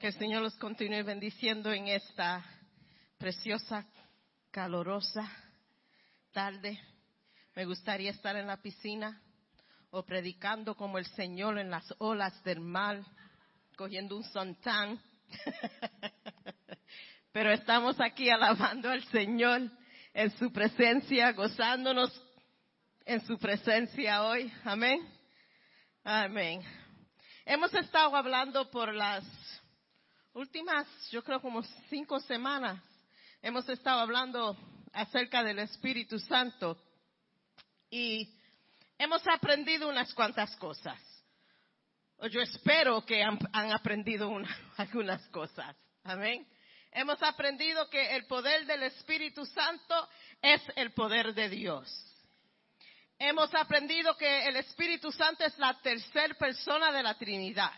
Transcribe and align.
Que 0.00 0.06
el 0.06 0.14
Señor 0.14 0.40
los 0.40 0.56
continúe 0.56 1.04
bendiciendo 1.04 1.70
en 1.70 1.88
esta 1.88 2.42
preciosa, 3.18 3.84
calorosa 4.50 5.30
tarde. 6.32 6.80
Me 7.54 7.66
gustaría 7.66 8.10
estar 8.10 8.34
en 8.34 8.46
la 8.46 8.62
piscina 8.62 9.20
o 9.90 10.02
predicando 10.02 10.74
como 10.74 10.96
el 10.96 11.04
Señor 11.04 11.58
en 11.58 11.70
las 11.70 11.84
olas 11.98 12.42
del 12.44 12.60
mar, 12.60 13.04
cogiendo 13.76 14.16
un 14.16 14.24
sontán. 14.24 14.98
Pero 17.32 17.52
estamos 17.52 18.00
aquí 18.00 18.30
alabando 18.30 18.88
al 18.88 19.04
Señor 19.08 19.70
en 20.14 20.30
su 20.38 20.50
presencia, 20.50 21.32
gozándonos 21.32 22.10
en 23.04 23.20
su 23.26 23.36
presencia 23.36 24.22
hoy. 24.22 24.50
Amén. 24.64 25.06
Amén. 26.04 26.62
Hemos 27.44 27.74
estado 27.74 28.16
hablando 28.16 28.70
por 28.70 28.94
las 28.94 29.26
últimas, 30.34 30.86
yo 31.10 31.22
creo 31.22 31.40
como 31.40 31.62
cinco 31.88 32.20
semanas, 32.20 32.82
hemos 33.42 33.68
estado 33.68 34.00
hablando 34.00 34.56
acerca 34.92 35.42
del 35.42 35.58
Espíritu 35.60 36.18
Santo 36.18 36.76
y 37.90 38.28
hemos 38.98 39.26
aprendido 39.26 39.88
unas 39.88 40.12
cuantas 40.14 40.54
cosas. 40.56 40.98
Yo 42.30 42.40
espero 42.42 43.04
que 43.04 43.22
han, 43.22 43.38
aprendido 43.72 44.30
algunas 44.76 45.26
cosas. 45.28 45.74
Amén. 46.04 46.46
Hemos 46.92 47.22
aprendido 47.22 47.88
que 47.88 48.16
el 48.16 48.26
poder 48.26 48.66
del 48.66 48.82
Espíritu 48.82 49.46
Santo 49.46 50.08
es 50.42 50.60
el 50.76 50.92
poder 50.92 51.32
de 51.34 51.48
Dios. 51.48 51.88
Hemos 53.18 53.54
aprendido 53.54 54.16
que 54.16 54.46
el 54.46 54.56
Espíritu 54.56 55.12
Santo 55.12 55.44
es 55.44 55.56
la 55.58 55.78
tercera 55.80 56.34
persona 56.34 56.90
de 56.90 57.02
la 57.02 57.14
Trinidad. 57.14 57.72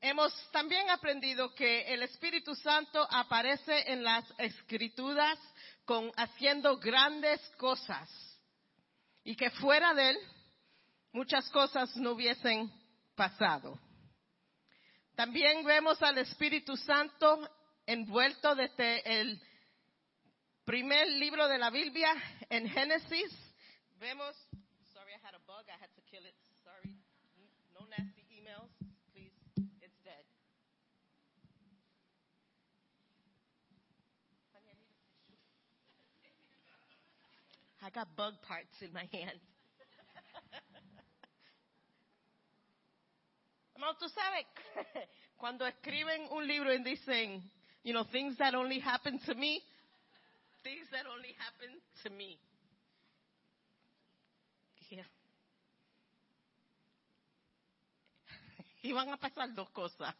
Hemos 0.00 0.32
también 0.52 0.88
aprendido 0.90 1.52
que 1.54 1.92
el 1.92 2.02
Espíritu 2.02 2.54
Santo 2.54 3.06
aparece 3.10 3.90
en 3.90 4.04
las 4.04 4.24
Escrituras 4.38 5.38
con 5.84 6.12
haciendo 6.16 6.78
grandes 6.78 7.40
cosas 7.56 8.08
y 9.24 9.34
que 9.34 9.50
fuera 9.50 9.94
de 9.94 10.10
él 10.10 10.18
muchas 11.12 11.48
cosas 11.50 11.96
no 11.96 12.12
hubiesen 12.12 12.70
pasado. 13.16 13.78
También 15.16 15.64
vemos 15.64 16.00
al 16.00 16.18
Espíritu 16.18 16.76
Santo 16.76 17.50
envuelto 17.84 18.54
desde 18.54 19.20
el 19.20 19.42
primer 20.64 21.08
libro 21.08 21.48
de 21.48 21.58
la 21.58 21.70
Biblia 21.70 22.14
en 22.48 22.68
Génesis. 22.68 23.32
Vemos, 23.96 24.36
I 37.82 37.90
got 37.90 38.14
bug 38.16 38.34
parts 38.46 38.74
in 38.80 38.92
my 38.92 39.08
hand. 39.12 39.40
No, 43.78 43.94
tú 43.96 44.08
sabes, 44.08 44.44
cuando 45.36 45.64
escriben 45.64 46.26
un 46.32 46.46
libro 46.46 46.74
y 46.74 46.82
dicen, 46.82 47.48
you 47.84 47.92
know, 47.92 48.04
things 48.10 48.36
that 48.38 48.54
only 48.54 48.80
happen 48.80 49.20
to 49.20 49.34
me, 49.36 49.62
things 50.64 50.88
that 50.90 51.06
only 51.06 51.32
happen 51.38 51.80
to 52.02 52.10
me. 52.10 52.40
Yeah. 54.90 55.04
Iban 58.82 59.12
a 59.12 59.16
pasar 59.16 59.54
dos 59.54 59.70
cosas. 59.70 60.14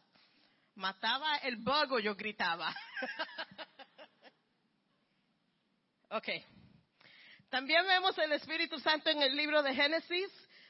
Mataba 0.75 1.37
el 1.43 1.57
bug 1.57 1.91
o 1.91 1.99
yo 1.99 2.15
gritaba. 2.15 2.73
ok. 6.11 6.58
También 7.49 7.85
vemos 7.87 8.17
el 8.17 8.31
Espíritu 8.33 8.79
Santo 8.79 9.09
en 9.09 9.21
el 9.21 9.35
libro 9.35 9.63
de 9.63 9.73
Génesis 9.73 10.29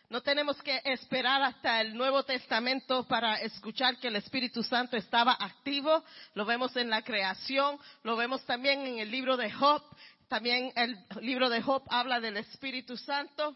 no 0.09 0.21
tenemos 0.21 0.59
que 0.63 0.81
esperar 0.85 1.43
hasta 1.43 1.81
el 1.81 1.95
Nuevo 1.95 2.23
Testamento 2.23 3.07
para 3.07 3.35
escuchar 3.41 3.97
que 3.97 4.07
el 4.07 4.15
Espíritu 4.15 4.63
Santo 4.63 4.97
estaba 4.97 5.37
activo. 5.39 6.03
Lo 6.33 6.45
vemos 6.45 6.75
en 6.77 6.89
la 6.89 7.03
creación, 7.03 7.79
lo 8.01 8.15
vemos 8.15 8.43
también 8.47 8.87
en 8.87 8.97
el 8.97 9.11
libro 9.11 9.37
de 9.37 9.51
Job. 9.51 9.83
También 10.27 10.73
el 10.75 10.97
libro 11.21 11.47
de 11.47 11.61
Job 11.61 11.83
habla 11.89 12.19
del 12.19 12.37
Espíritu 12.37 12.97
Santo. 12.97 13.55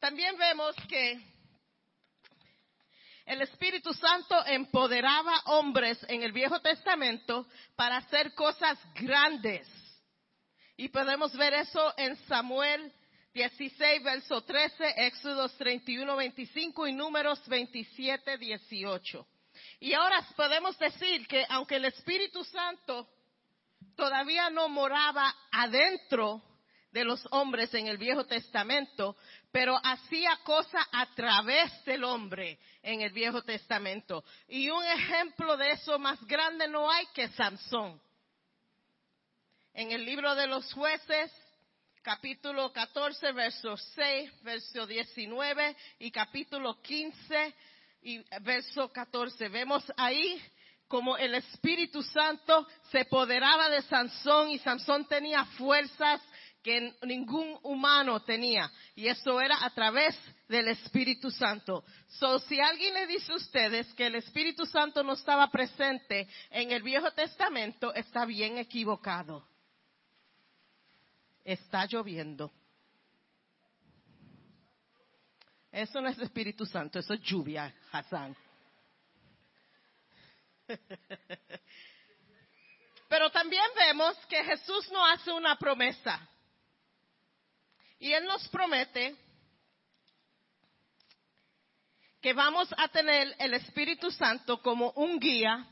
También 0.00 0.36
vemos 0.36 0.74
que 0.88 1.20
el 3.26 3.42
Espíritu 3.42 3.94
Santo 3.94 4.46
empoderaba 4.46 5.42
hombres 5.44 6.04
en 6.08 6.24
el 6.24 6.32
Viejo 6.32 6.58
Testamento 6.60 7.46
para 7.76 7.98
hacer 7.98 8.34
cosas 8.34 8.76
grandes. 8.96 9.77
Y 10.78 10.90
podemos 10.90 11.36
ver 11.36 11.54
eso 11.54 11.92
en 11.96 12.14
Samuel 12.28 12.92
16, 13.34 14.00
verso 14.00 14.42
13, 14.42 15.06
Éxodos 15.08 15.52
31, 15.56 16.14
25 16.14 16.86
y 16.86 16.92
Números 16.92 17.44
27, 17.48 18.38
18. 18.38 19.26
Y 19.80 19.92
ahora 19.92 20.24
podemos 20.36 20.78
decir 20.78 21.26
que 21.26 21.44
aunque 21.48 21.76
el 21.76 21.86
Espíritu 21.86 22.44
Santo 22.44 23.08
todavía 23.96 24.50
no 24.50 24.68
moraba 24.68 25.34
adentro 25.50 26.40
de 26.92 27.04
los 27.04 27.26
hombres 27.32 27.74
en 27.74 27.88
el 27.88 27.98
Viejo 27.98 28.24
Testamento, 28.24 29.16
pero 29.50 29.76
hacía 29.82 30.38
cosas 30.44 30.86
a 30.92 31.06
través 31.16 31.84
del 31.86 32.04
hombre 32.04 32.56
en 32.84 33.00
el 33.00 33.10
Viejo 33.10 33.42
Testamento. 33.42 34.22
Y 34.46 34.70
un 34.70 34.84
ejemplo 34.84 35.56
de 35.56 35.72
eso 35.72 35.98
más 35.98 36.24
grande 36.24 36.68
no 36.68 36.88
hay 36.88 37.06
que 37.14 37.26
Sansón. 37.30 38.00
En 39.74 39.92
el 39.92 40.04
libro 40.04 40.34
de 40.34 40.46
los 40.46 40.72
jueces, 40.72 41.30
capítulo 42.02 42.72
14, 42.72 43.32
verso 43.32 43.76
6, 43.76 44.42
verso 44.42 44.86
19 44.86 45.76
y 46.00 46.10
capítulo 46.10 46.80
15 46.82 47.54
y 48.02 48.24
verso 48.40 48.90
14. 48.90 49.48
Vemos 49.48 49.84
ahí 49.96 50.42
como 50.88 51.16
el 51.16 51.34
Espíritu 51.34 52.02
Santo 52.02 52.66
se 52.90 53.00
apoderaba 53.00 53.68
de 53.68 53.82
Sansón 53.82 54.50
y 54.50 54.58
Sansón 54.58 55.06
tenía 55.06 55.44
fuerzas 55.44 56.20
que 56.62 56.94
ningún 57.02 57.58
humano 57.62 58.20
tenía. 58.22 58.72
Y 58.96 59.06
eso 59.06 59.40
era 59.40 59.64
a 59.64 59.70
través 59.70 60.18
del 60.48 60.68
Espíritu 60.68 61.30
Santo. 61.30 61.84
So, 62.08 62.38
si 62.40 62.58
alguien 62.58 62.94
le 62.94 63.06
dice 63.06 63.32
a 63.32 63.36
ustedes 63.36 63.86
que 63.94 64.06
el 64.06 64.16
Espíritu 64.16 64.66
Santo 64.66 65.02
no 65.04 65.12
estaba 65.12 65.50
presente 65.50 66.26
en 66.50 66.72
el 66.72 66.82
Viejo 66.82 67.10
Testamento, 67.12 67.94
está 67.94 68.24
bien 68.24 68.58
equivocado 68.58 69.46
está 71.52 71.86
lloviendo. 71.86 72.52
Eso 75.72 76.00
no 76.00 76.08
es 76.08 76.18
Espíritu 76.18 76.66
Santo, 76.66 76.98
eso 76.98 77.14
es 77.14 77.20
lluvia, 77.22 77.74
Hassan. 77.90 78.36
Pero 83.08 83.30
también 83.30 83.64
vemos 83.74 84.14
que 84.26 84.44
Jesús 84.44 84.90
no 84.92 85.06
hace 85.06 85.32
una 85.32 85.56
promesa. 85.56 86.28
Y 87.98 88.12
Él 88.12 88.26
nos 88.26 88.46
promete 88.48 89.16
que 92.20 92.34
vamos 92.34 92.68
a 92.76 92.88
tener 92.88 93.34
el 93.38 93.54
Espíritu 93.54 94.10
Santo 94.10 94.60
como 94.60 94.90
un 94.92 95.18
guía, 95.18 95.66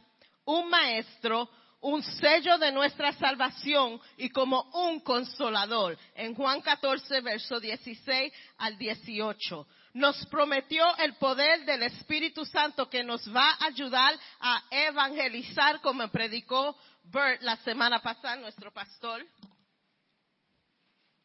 un 0.47 0.71
maestro, 0.71 1.51
un 1.81 2.03
sello 2.03 2.59
de 2.59 2.73
nuestra 2.73 3.13
salvación 3.13 4.01
y 4.17 4.31
como 4.31 4.63
un 4.73 5.01
consolador. 5.01 5.99
En 6.15 6.35
Juan 6.35 6.61
14, 6.61 7.21
verso 7.21 7.61
16 7.61 8.33
al 8.59 8.79
18. 8.79 9.67
Nos 9.95 10.27
prometió 10.27 10.85
el 10.99 11.15
poder 11.15 11.65
del 11.65 11.85
Espíritu 11.85 12.45
Santo 12.45 12.89
que 12.91 13.03
nos 13.03 13.27
va 13.35 13.51
a 13.51 13.67
ayudar 13.67 14.15
a 14.41 14.63
evangelizar 14.71 15.81
como 15.81 16.09
predicó 16.09 16.77
Bert 17.05 17.41
la 17.43 17.57
semana 17.59 18.01
pasada, 18.03 18.37
nuestro 18.37 18.73
pastor. 18.73 19.25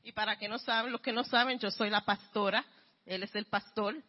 Y 0.04 0.12
para 0.12 0.38
que 0.38 0.48
no 0.48 0.58
saben, 0.58 0.92
los 0.92 1.02
que 1.02 1.12
no 1.12 1.24
saben, 1.24 1.60
yo 1.60 1.70
soy 1.72 1.90
la 1.90 2.02
pastora, 2.02 2.66
él 3.06 3.24
es 3.24 3.34
el 3.36 3.46
pastor. 3.46 4.02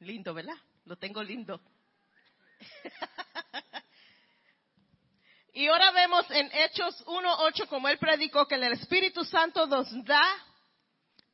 Lindo, 0.00 0.34
¿verdad? 0.34 0.56
Lo 0.84 0.96
tengo 0.96 1.22
lindo. 1.22 1.60
Y 5.56 5.68
ahora 5.68 5.90
vemos 5.90 6.30
en 6.32 6.50
Hechos 6.52 7.02
1.8 7.06 7.66
como 7.68 7.88
él 7.88 7.96
predicó 7.96 8.46
que 8.46 8.56
el 8.56 8.64
Espíritu 8.64 9.24
Santo 9.24 9.66
nos 9.66 9.88
da 10.04 10.22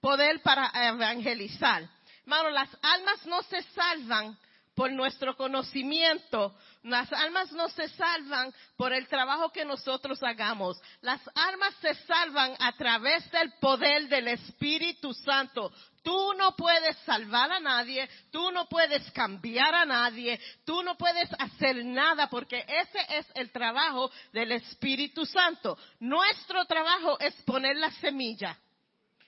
poder 0.00 0.40
para 0.42 0.70
evangelizar. 0.86 1.90
Hermano, 2.20 2.50
las 2.50 2.68
almas 2.82 3.26
no 3.26 3.42
se 3.42 3.60
salvan 3.74 4.38
por 4.76 4.92
nuestro 4.92 5.36
conocimiento. 5.36 6.54
Las 6.84 7.12
almas 7.12 7.50
no 7.50 7.68
se 7.70 7.88
salvan 7.88 8.54
por 8.76 8.92
el 8.92 9.08
trabajo 9.08 9.50
que 9.50 9.64
nosotros 9.64 10.22
hagamos. 10.22 10.80
Las 11.00 11.20
almas 11.34 11.74
se 11.80 11.92
salvan 12.06 12.54
a 12.60 12.70
través 12.76 13.28
del 13.32 13.52
poder 13.60 14.08
del 14.08 14.28
Espíritu 14.28 15.12
Santo. 15.14 15.72
Tú 16.02 16.32
no 16.34 16.56
puedes 16.56 16.96
salvar 16.98 17.52
a 17.52 17.60
nadie, 17.60 18.08
tú 18.30 18.50
no 18.50 18.68
puedes 18.68 19.08
cambiar 19.12 19.74
a 19.74 19.84
nadie, 19.84 20.40
tú 20.64 20.82
no 20.82 20.96
puedes 20.96 21.28
hacer 21.38 21.84
nada 21.84 22.28
porque 22.28 22.64
ese 22.66 23.18
es 23.18 23.26
el 23.34 23.52
trabajo 23.52 24.10
del 24.32 24.52
Espíritu 24.52 25.24
Santo. 25.24 25.78
Nuestro 26.00 26.64
trabajo 26.64 27.18
es 27.20 27.34
poner 27.42 27.76
la 27.76 27.90
semilla. 27.92 28.58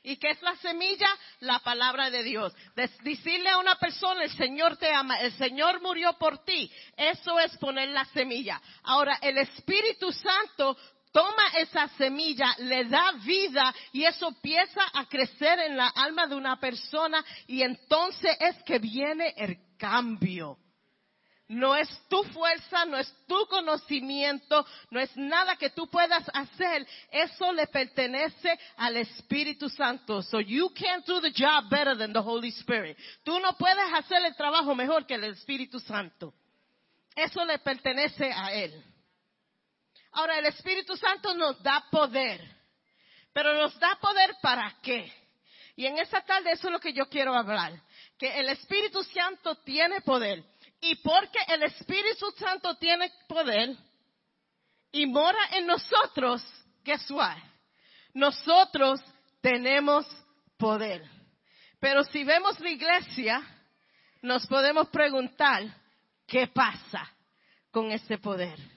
¿Y 0.06 0.18
qué 0.18 0.32
es 0.32 0.42
la 0.42 0.54
semilla? 0.56 1.08
La 1.40 1.60
palabra 1.60 2.10
de 2.10 2.22
Dios. 2.22 2.52
decirle 3.02 3.48
a 3.48 3.56
una 3.56 3.76
persona, 3.76 4.22
el 4.22 4.36
Señor 4.36 4.76
te 4.76 4.92
ama, 4.92 5.18
el 5.20 5.32
Señor 5.32 5.80
murió 5.80 6.12
por 6.18 6.44
ti. 6.44 6.70
Eso 6.94 7.40
es 7.40 7.56
poner 7.56 7.88
la 7.88 8.04
semilla. 8.06 8.60
Ahora, 8.82 9.18
el 9.22 9.38
Espíritu 9.38 10.12
Santo 10.12 10.76
toma 11.14 11.46
esa 11.58 11.86
semilla, 11.96 12.56
le 12.58 12.86
da 12.86 13.12
vida 13.24 13.72
y 13.92 14.04
eso 14.04 14.26
empieza 14.26 14.82
a 14.92 15.06
crecer 15.06 15.60
en 15.60 15.76
la 15.76 15.86
alma 15.86 16.26
de 16.26 16.34
una 16.34 16.58
persona 16.58 17.24
y 17.46 17.62
entonces 17.62 18.36
es 18.40 18.60
que 18.64 18.80
viene 18.80 19.32
el 19.36 19.56
cambio. 19.78 20.58
No 21.46 21.76
es 21.76 21.88
tu 22.08 22.24
fuerza, 22.24 22.84
no 22.86 22.96
es 22.96 23.14
tu 23.28 23.46
conocimiento, 23.46 24.66
no 24.90 24.98
es 24.98 25.16
nada 25.16 25.54
que 25.54 25.70
tú 25.70 25.86
puedas 25.88 26.28
hacer. 26.32 26.84
Eso 27.12 27.52
le 27.52 27.68
pertenece 27.68 28.58
al 28.76 28.96
Espíritu 28.96 29.68
Santo. 29.68 30.20
So 30.22 30.40
you 30.40 30.70
can't 30.70 31.06
do 31.06 31.20
the 31.20 31.30
job 31.30 31.68
better 31.70 31.96
than 31.96 32.12
the 32.12 32.22
Holy 32.22 32.48
Spirit. 32.48 32.96
Tú 33.22 33.38
no 33.38 33.52
puedes 33.52 33.92
hacer 33.92 34.24
el 34.24 34.34
trabajo 34.34 34.74
mejor 34.74 35.06
que 35.06 35.14
el 35.14 35.24
Espíritu 35.24 35.78
Santo. 35.78 36.34
Eso 37.14 37.44
le 37.44 37.58
pertenece 37.60 38.32
a 38.32 38.52
Él. 38.52 38.93
Ahora, 40.14 40.38
el 40.38 40.46
Espíritu 40.46 40.96
Santo 40.96 41.34
nos 41.34 41.62
da 41.62 41.84
poder. 41.90 42.40
Pero 43.32 43.54
nos 43.54 43.78
da 43.78 43.96
poder 44.00 44.36
para 44.40 44.74
qué? 44.82 45.12
Y 45.76 45.86
en 45.86 45.98
esta 45.98 46.20
tarde 46.22 46.52
eso 46.52 46.68
es 46.68 46.72
lo 46.72 46.78
que 46.78 46.92
yo 46.92 47.06
quiero 47.06 47.34
hablar. 47.34 47.72
Que 48.16 48.38
el 48.38 48.48
Espíritu 48.48 49.02
Santo 49.02 49.56
tiene 49.56 50.00
poder 50.02 50.44
y 50.80 50.96
porque 50.96 51.38
el 51.48 51.62
Espíritu 51.62 52.30
Santo 52.38 52.76
tiene 52.76 53.10
poder 53.26 53.74
y 54.92 55.06
mora 55.06 55.38
en 55.52 55.66
nosotros, 55.66 56.44
¿qué 56.84 56.98
suave? 56.98 57.42
Nosotros 58.12 59.00
tenemos 59.40 60.06
poder. 60.56 61.02
Pero 61.80 62.04
si 62.04 62.22
vemos 62.22 62.60
la 62.60 62.70
iglesia, 62.70 63.42
nos 64.22 64.46
podemos 64.46 64.88
preguntar, 64.88 65.64
¿qué 66.26 66.46
pasa 66.46 67.10
con 67.70 67.90
ese 67.90 68.18
poder? 68.18 68.73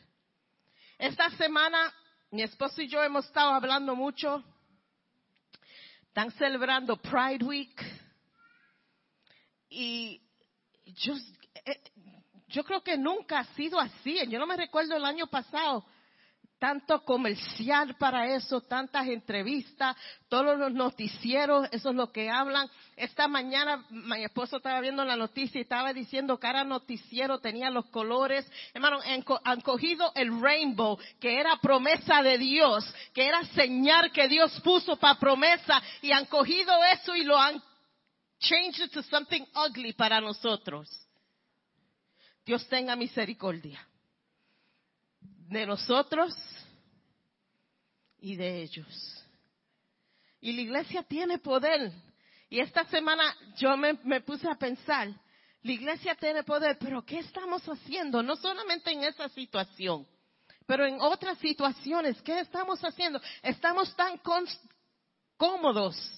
Esta 0.98 1.30
semana, 1.32 1.94
mi 2.32 2.42
esposo 2.42 2.82
y 2.82 2.88
yo 2.88 3.04
hemos 3.04 3.26
estado 3.26 3.54
hablando 3.54 3.96
mucho. 3.96 4.44
Están 6.08 6.32
celebrando 6.32 6.98
Pride 6.98 7.46
Week. 7.46 7.80
Y 9.70 10.20
yo, 10.86 11.14
eh, 11.66 12.64
creo 12.64 12.82
que 12.82 12.98
nunca 12.98 13.40
ha 13.40 13.44
sido 13.54 13.80
así. 13.80 14.18
Yo 14.28 14.40
no 14.40 14.48
me 14.48 14.58
recuerdo 14.58 14.96
el 14.96 15.06
año 15.06 15.28
pasado 15.28 15.86
tanto 16.60 17.04
comercial 17.04 17.96
para 17.98 18.34
eso, 18.34 18.62
tantas 18.62 19.08
entrevistas, 19.08 19.96
todos 20.28 20.58
los 20.58 20.74
noticieros, 20.74 21.68
eso 21.72 21.90
es 21.90 21.96
lo 21.96 22.12
que 22.12 22.30
hablan. 22.30 22.70
Esta 22.96 23.28
mañana 23.28 23.86
mi 23.90 24.24
esposo 24.24 24.58
estaba 24.58 24.82
viendo 24.82 25.06
la 25.06 25.16
noticia 25.16 25.60
y 25.60 25.62
estaba 25.62 25.94
diciendo 25.94 26.38
que 26.38 26.48
cada 26.48 26.64
noticiero 26.64 27.40
tenía 27.40 27.70
los 27.70 27.86
colores. 27.88 28.50
Hermano, 28.74 29.00
han 29.44 29.62
cogido 29.62 30.12
el 30.16 30.42
rainbow, 30.42 30.98
que 31.20 31.40
era 31.40 31.58
promesa 31.58 32.24
de 32.24 32.38
Dios, 32.38 32.84
que 33.14 33.28
era 33.28 33.44
señal 33.48 34.12
que 34.12 34.28
Dios 34.28 34.60
puso 34.62 34.96
para 34.96 35.20
promesa, 35.20 35.82
y 36.02 36.12
han 36.12 36.26
cogido 36.26 36.74
eso 36.86 37.16
y 37.16 37.24
lo 37.24 37.38
han 37.38 37.62
changed 38.40 38.86
it 38.86 38.92
to 38.92 39.04
something 39.04 39.46
ugly 39.56 39.94
para 39.94 40.22
nosotros. 40.22 40.90
Dios 42.46 42.68
tenga 42.68 42.96
misericordia 42.96 43.86
de 45.50 45.66
nosotros 45.66 46.36
y 48.20 48.36
de 48.36 48.62
ellos. 48.64 49.26
Y 50.40 50.54
la 50.54 50.62
iglesia 50.62 51.04
tiene 51.04 51.40
poder. 51.40 51.92
Y 52.50 52.60
esta 52.60 52.86
semana 52.86 53.36
yo 53.58 53.76
me, 53.78 54.22
puse 54.22 54.50
a 54.50 54.56
pensar, 54.56 55.10
la 55.62 55.72
iglesia 55.72 56.16
tiene 56.16 56.44
poder, 56.44 56.78
pero 56.80 57.04
¿qué 57.04 57.20
estamos 57.20 57.64
haciendo? 57.64 58.24
No 58.24 58.36
solamente 58.36 58.92
en 58.92 59.04
esa 59.04 59.28
situación, 59.30 60.08
pero 60.66 60.86
en 60.86 61.02
otras 61.02 61.38
situaciones, 61.40 62.22
¿qué 62.22 62.40
estamos 62.40 62.80
haciendo? 62.82 63.20
Estamos 63.42 63.94
tan 63.96 64.20
cómodos 65.38 66.18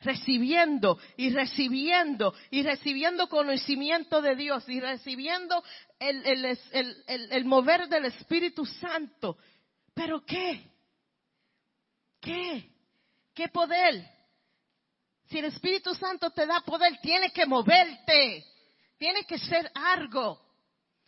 recibiendo 0.00 0.98
y 1.16 1.30
recibiendo 1.30 2.34
y 2.50 2.62
recibiendo 2.62 3.28
conocimiento 3.28 4.20
de 4.20 4.36
Dios 4.36 4.68
y 4.68 4.80
recibiendo 4.80 5.62
el, 5.98 7.44
mover 7.44 7.88
del 7.88 8.06
Espíritu 8.06 8.64
Santo. 8.66 9.38
Pero 9.94 10.24
¿qué? 10.24 10.70
¿Qué? 12.20 12.70
¿Qué 13.34 13.48
poder? 13.48 14.10
Si 15.26 15.38
el 15.38 15.46
Espíritu 15.46 15.94
Santo 15.94 16.30
te 16.30 16.46
da 16.46 16.60
poder, 16.60 16.98
tiene 17.00 17.30
que 17.32 17.46
moverte, 17.46 18.44
tiene 18.98 19.24
que 19.24 19.38
ser 19.38 19.70
algo. 19.74 20.40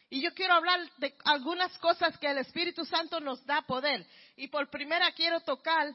Y 0.09 0.23
yo 0.23 0.33
quiero 0.35 0.55
hablar 0.55 0.81
de 0.99 1.15
algunas 1.25 1.77
cosas 1.79 2.17
que 2.19 2.31
el 2.31 2.39
Espíritu 2.39 2.85
Santo 2.85 3.21
nos 3.21 3.45
da 3.45 3.63
poder. 3.63 4.07
Y 4.37 4.49
por 4.49 4.71
primera 4.71 5.11
quiero 5.13 5.41
tocar 5.41 5.95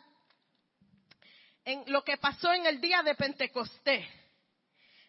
en 1.64 1.84
lo 1.88 2.04
que 2.04 2.18
pasó 2.18 2.54
en 2.54 2.66
el 2.66 2.82
día 2.82 3.02
de 3.04 3.16
Pentecostés. 3.16 4.06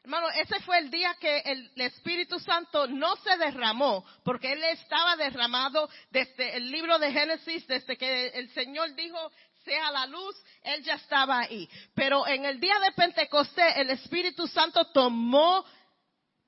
Hermano, 0.04 0.28
ese 0.31 0.58
fue 0.60 0.78
el 0.78 0.90
día 0.90 1.14
que 1.20 1.38
el 1.44 1.70
Espíritu 1.76 2.38
Santo 2.40 2.88
no 2.88 3.14
se 3.16 3.37
derramó, 3.37 4.04
porque 4.25 4.52
Él 4.52 4.64
estaba 4.64 5.14
derramado 5.16 5.88
desde 6.10 6.56
el 6.56 6.72
libro 6.72 6.99
de 6.99 7.12
Génesis, 7.12 7.66
desde 7.69 7.96
que 7.96 8.28
el 8.28 8.50
Señor 8.52 8.94
dijo, 8.96 9.31
sea 9.64 9.93
la 9.93 10.06
luz, 10.06 10.34
Él 10.62 10.82
ya 10.82 10.94
estaba 10.94 11.40
ahí. 11.40 11.69
Pero 11.94 12.26
en 12.26 12.44
el 12.44 12.58
día 12.58 12.78
de 12.81 12.93
Pentecostés, 12.93 13.76
el 13.76 13.90
Espíritu 13.90 14.49
Santo 14.49 14.84
tomó 14.93 15.64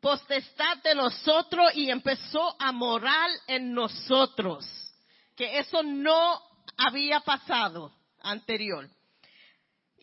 potestad 0.00 0.79
de 0.83 0.95
nosotros 0.97 1.75
y 1.75 1.91
empezó 1.91 2.57
a 2.59 2.73
morar 2.73 3.31
en 3.47 3.73
nosotros. 3.73 4.67
Que 5.37 5.59
eso 5.59 5.83
no 5.83 6.41
había 6.77 7.21
pasado 7.21 7.93
anterior. 8.21 8.89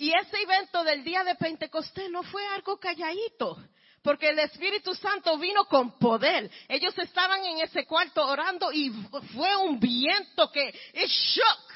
Y 0.02 0.12
ese 0.16 0.36
evento 0.42 0.84
del 0.84 1.04
día 1.04 1.24
de 1.24 1.36
Pentecostés 1.36 2.10
no 2.10 2.24
fue 2.24 2.44
algo 2.48 2.80
calladito, 2.80 3.56
porque 4.02 4.30
el 4.30 4.40
Espíritu 4.40 4.96
Santo 4.96 5.38
vino 5.38 5.66
con 5.66 6.00
poder. 6.00 6.50
Ellos 6.68 6.98
estaban 6.98 7.46
en 7.46 7.60
ese 7.60 7.86
cuarto 7.86 8.26
orando 8.26 8.72
y 8.72 8.90
fue 9.36 9.56
un 9.58 9.80
viento 9.80 10.52
que 10.52 10.70
es 10.94 11.08
shock 11.08 11.71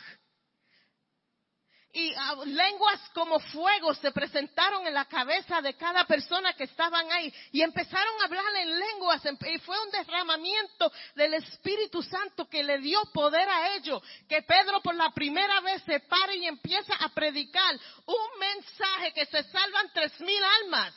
y 1.96 2.14
ah, 2.18 2.36
lenguas 2.46 3.00
como 3.14 3.40
fuego 3.40 3.94
se 3.94 4.12
presentaron 4.12 4.86
en 4.86 4.94
la 4.94 5.06
cabeza 5.06 5.62
de 5.62 5.76
cada 5.76 6.06
persona 6.06 6.52
que 6.54 6.66
estaban 6.66 7.10
ahí 7.10 7.34
y 7.54 7.62
empezaron 7.62 8.22
a 8.22 8.26
hablar 8.26 8.44
en 8.58 8.78
lenguas 8.78 9.22
y 9.26 9.58
fue 9.60 9.82
un 9.82 9.92
derramamiento 9.92 10.92
del 11.16 11.36
Espíritu 11.36 12.04
Santo 12.04 12.50
que 12.50 12.64
le 12.64 12.80
dio 12.80 13.02
poder 13.14 13.48
a 13.48 13.76
ellos, 13.76 14.04
que 14.28 14.42
Pedro 14.42 14.82
por 14.82 14.94
la 14.94 15.10
primera 15.12 15.62
vez 15.62 15.84
se 15.84 16.02
para 16.02 16.36
y 16.36 16.46
empieza 16.46 16.96
a 16.96 17.08
predicar 17.10 17.80
un 18.06 18.40
mensaje 18.42 19.14
que 19.14 19.26
se 19.28 19.44
salvan 19.44 19.90
tres 19.94 20.20
mil 20.20 20.44
almas. 20.64 20.94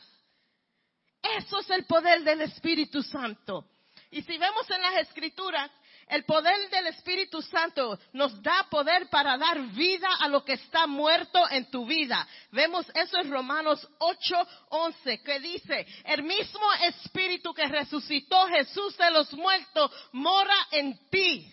Eso 1.22 1.60
es 1.60 1.70
el 1.70 1.84
poder 1.84 2.24
del 2.24 2.40
Espíritu 2.40 3.04
Santo. 3.04 3.64
Y 4.10 4.22
si 4.22 4.36
vemos 4.36 4.68
en 4.70 4.82
las 4.82 4.96
escrituras, 4.96 5.70
el 6.08 6.24
poder 6.24 6.70
del 6.70 6.86
Espíritu 6.88 7.42
Santo 7.42 7.98
nos 8.12 8.42
da 8.42 8.66
poder 8.70 9.08
para 9.08 9.36
dar 9.36 9.60
vida 9.68 10.08
a 10.20 10.28
lo 10.28 10.44
que 10.44 10.54
está 10.54 10.86
muerto 10.86 11.48
en 11.50 11.70
tu 11.70 11.86
vida. 11.86 12.26
Vemos 12.50 12.86
eso 12.94 13.18
en 13.18 13.30
Romanos 13.30 13.86
8, 13.98 14.36
11, 14.70 15.22
que 15.22 15.40
dice, 15.40 15.86
el 16.04 16.22
mismo 16.22 16.72
Espíritu 16.82 17.52
que 17.52 17.66
resucitó 17.66 18.46
Jesús 18.48 18.96
de 18.96 19.10
los 19.10 19.32
muertos 19.32 19.90
mora 20.12 20.56
en 20.70 20.98
ti. 21.08 21.52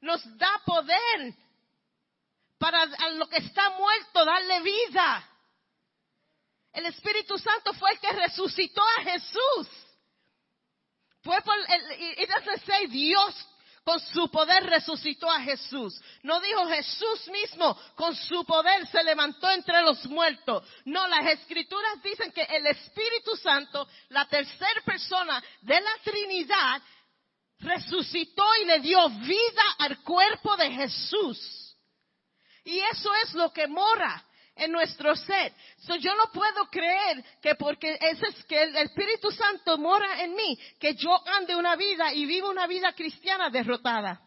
Nos 0.00 0.22
da 0.38 0.60
poder 0.64 1.34
para 2.58 2.82
a 2.82 3.10
lo 3.10 3.28
que 3.28 3.38
está 3.38 3.70
muerto 3.70 4.24
darle 4.24 4.60
vida. 4.62 5.28
El 6.72 6.86
Espíritu 6.86 7.36
Santo 7.38 7.72
fue 7.74 7.90
el 7.92 7.98
que 7.98 8.12
resucitó 8.12 8.82
a 8.82 9.02
Jesús. 9.02 9.68
Fue 11.22 11.40
por 11.42 11.54
el, 11.58 12.60
say 12.66 12.86
Dios 12.86 13.46
con 13.84 13.98
su 14.00 14.30
poder 14.30 14.64
resucitó 14.64 15.30
a 15.30 15.40
Jesús. 15.40 16.00
No 16.22 16.40
dijo 16.40 16.66
Jesús 16.66 17.28
mismo, 17.28 17.76
con 17.96 18.14
su 18.14 18.44
poder 18.44 18.86
se 18.86 19.02
levantó 19.02 19.50
entre 19.50 19.82
los 19.82 20.04
muertos. 20.06 20.64
No, 20.84 21.06
las 21.08 21.26
escrituras 21.26 22.02
dicen 22.02 22.30
que 22.32 22.42
el 22.42 22.66
Espíritu 22.66 23.36
Santo, 23.36 23.88
la 24.10 24.26
tercera 24.26 24.80
persona 24.84 25.42
de 25.62 25.80
la 25.80 25.92
Trinidad, 26.04 26.82
resucitó 27.58 28.44
y 28.62 28.64
le 28.66 28.80
dio 28.80 29.08
vida 29.08 29.62
al 29.78 29.98
cuerpo 30.02 30.56
de 30.56 30.70
Jesús. 30.70 31.76
Y 32.64 32.78
eso 32.78 33.10
es 33.24 33.34
lo 33.34 33.52
que 33.52 33.66
mora 33.66 34.24
en 34.56 34.72
nuestro 34.72 35.14
ser. 35.16 35.52
yo 36.00 36.14
no 36.14 36.30
puedo 36.32 36.66
creer 36.70 37.24
que 37.40 37.54
porque 37.54 37.98
ese 38.00 38.26
es 38.28 38.44
que 38.44 38.62
el 38.62 38.76
Espíritu 38.76 39.30
Santo 39.30 39.78
mora 39.78 40.22
en 40.22 40.34
mí, 40.34 40.58
que 40.78 40.94
yo 40.94 41.10
ande 41.28 41.56
una 41.56 41.76
vida 41.76 42.12
y 42.12 42.26
viva 42.26 42.50
una 42.50 42.66
vida 42.66 42.92
cristiana 42.92 43.50
derrotada. 43.50 44.20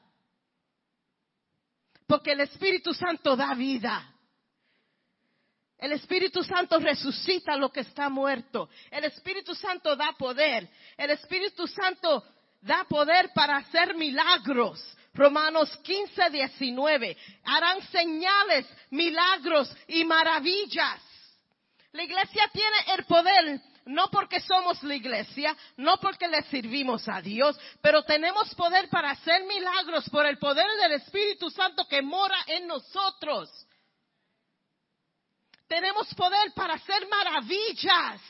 Porque 2.08 2.32
el 2.32 2.42
Espíritu 2.42 2.94
Santo 2.94 3.36
da 3.36 3.54
vida. 3.54 4.10
El 5.78 5.92
Espíritu 5.92 6.44
Santo 6.44 6.80
resucita 6.80 7.58
lo 7.58 7.70
que 7.70 7.82
está 7.82 8.10
muerto. 8.10 8.70
El 8.90 9.04
Espíritu 9.06 9.54
Santo 9.54 9.96
da 9.96 10.14
poder. 10.14 10.70
El 10.96 11.12
Espíritu 11.12 11.68
Santo 11.68 12.24
da 12.62 12.86
poder 12.86 13.32
para 13.34 13.58
hacer 13.58 13.94
milagros. 13.96 14.82
Romanos 15.14 15.70
15, 15.84 16.30
19. 16.32 17.18
Harán 17.44 17.82
señales, 17.90 18.66
milagros 18.90 19.72
y 19.88 20.04
maravillas. 20.04 21.02
La 21.92 22.04
iglesia 22.04 22.50
tiene 22.52 22.78
el 22.96 23.06
poder, 23.06 23.62
no 23.86 24.10
porque 24.10 24.40
somos 24.40 24.82
la 24.82 24.96
iglesia, 24.96 25.56
no 25.78 25.98
porque 25.98 26.28
le 26.28 26.42
servimos 26.44 27.08
a 27.08 27.22
Dios, 27.22 27.60
pero 27.82 28.02
tenemos 28.04 28.54
poder 28.56 28.90
para 28.90 29.12
hacer 29.12 29.44
milagros 29.44 30.10
por 30.10 30.26
el 30.26 30.40
poder 30.40 30.66
del 30.82 30.94
Espíritu 30.94 31.52
Santo 31.52 31.88
que 31.88 32.02
mora 32.02 32.38
en 32.48 32.66
nosotros. 32.66 33.50
Tenemos 35.68 36.12
poder 36.16 36.54
para 36.56 36.74
hacer 36.74 37.08
maravillas 37.08 38.22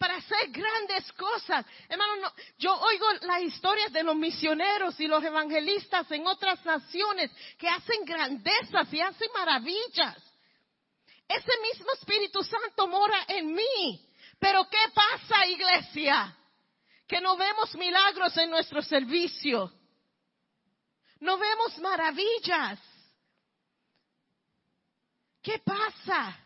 para 0.00 0.16
hacer 0.16 0.48
grandes 0.50 1.12
cosas. 1.12 1.66
Hermano, 1.86 2.32
yo 2.56 2.74
oigo 2.74 3.06
las 3.20 3.42
historias 3.42 3.92
de 3.92 4.02
los 4.02 4.16
misioneros 4.16 4.98
y 4.98 5.06
los 5.06 5.22
evangelistas 5.22 6.10
en 6.10 6.26
otras 6.26 6.64
naciones 6.64 7.30
que 7.58 7.68
hacen 7.68 8.06
grandezas 8.06 8.90
y 8.94 9.00
hacen 9.02 9.28
maravillas. 9.34 10.16
Ese 11.28 11.52
mismo 11.60 11.92
Espíritu 11.92 12.42
Santo 12.42 12.86
mora 12.86 13.26
en 13.28 13.52
mí. 13.54 14.10
Pero 14.38 14.66
¿qué 14.70 14.90
pasa, 14.94 15.46
iglesia? 15.46 16.34
Que 17.06 17.20
no 17.20 17.36
vemos 17.36 17.74
milagros 17.74 18.34
en 18.38 18.48
nuestro 18.48 18.80
servicio. 18.80 19.70
No 21.20 21.36
vemos 21.36 21.76
maravillas. 21.76 22.78
¿Qué 25.42 25.58
pasa? 25.58 26.39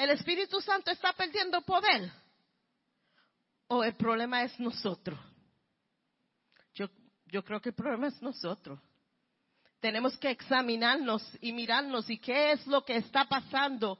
¿El 0.00 0.08
Espíritu 0.08 0.62
Santo 0.62 0.90
está 0.90 1.12
perdiendo 1.12 1.60
poder? 1.60 2.10
¿O 3.66 3.84
el 3.84 3.94
problema 3.96 4.42
es 4.42 4.58
nosotros? 4.58 5.20
Yo, 6.72 6.86
yo 7.26 7.44
creo 7.44 7.60
que 7.60 7.68
el 7.68 7.74
problema 7.74 8.08
es 8.08 8.22
nosotros. 8.22 8.80
Tenemos 9.78 10.16
que 10.16 10.30
examinarnos 10.30 11.22
y 11.42 11.52
mirarnos 11.52 12.08
y 12.08 12.16
qué 12.16 12.52
es 12.52 12.66
lo 12.66 12.82
que 12.82 12.96
está 12.96 13.26
pasando 13.26 13.98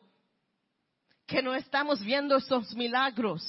que 1.27 1.43
no 1.43 1.55
estamos 1.55 2.03
viendo 2.03 2.39
esos 2.39 2.75
milagros. 2.75 3.43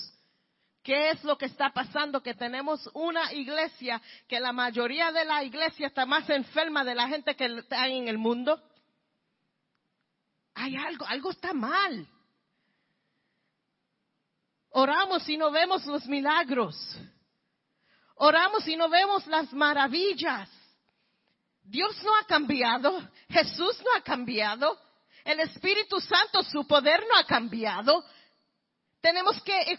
¿Qué 0.84 1.12
es 1.12 1.24
lo 1.24 1.38
que 1.38 1.46
está 1.46 1.70
pasando? 1.70 2.22
Que 2.22 2.34
tenemos 2.34 2.86
una 2.94 3.32
iglesia 3.32 4.02
que 4.28 4.42
la 4.42 4.52
mayoría 4.52 5.14
de 5.14 5.24
la 5.24 5.42
iglesia 5.42 5.88
está 5.88 6.06
más 6.06 6.30
enferma 6.30 6.84
de 6.84 6.96
la 6.96 7.08
gente 7.08 7.34
que 7.34 7.46
está 7.46 7.88
en 7.88 8.10
el 8.10 8.18
mundo. 8.18 8.62
Hay 10.54 10.76
algo, 10.76 11.06
algo 11.06 11.32
está 11.32 11.54
mal. 11.54 12.06
Oramos 14.72 15.28
y 15.28 15.38
no 15.38 15.52
vemos 15.52 15.86
los 15.86 16.06
milagros. 16.06 16.76
Oramos 18.16 18.68
y 18.68 18.76
no 18.76 18.90
vemos 18.90 19.26
las 19.28 19.52
maravillas. 19.52 20.50
Dios 21.64 22.02
no 22.04 22.16
ha 22.16 22.24
cambiado. 22.26 23.10
Jesús 23.30 23.82
no 23.84 23.98
ha 23.98 24.02
cambiado. 24.02 24.78
El 25.26 25.40
Espíritu 25.42 26.00
Santo, 26.00 26.42
su 26.44 26.66
poder 26.66 27.04
no 27.08 27.18
ha 27.18 27.26
cambiado. 27.26 28.04
Tenemos 29.02 29.42
que 29.44 29.78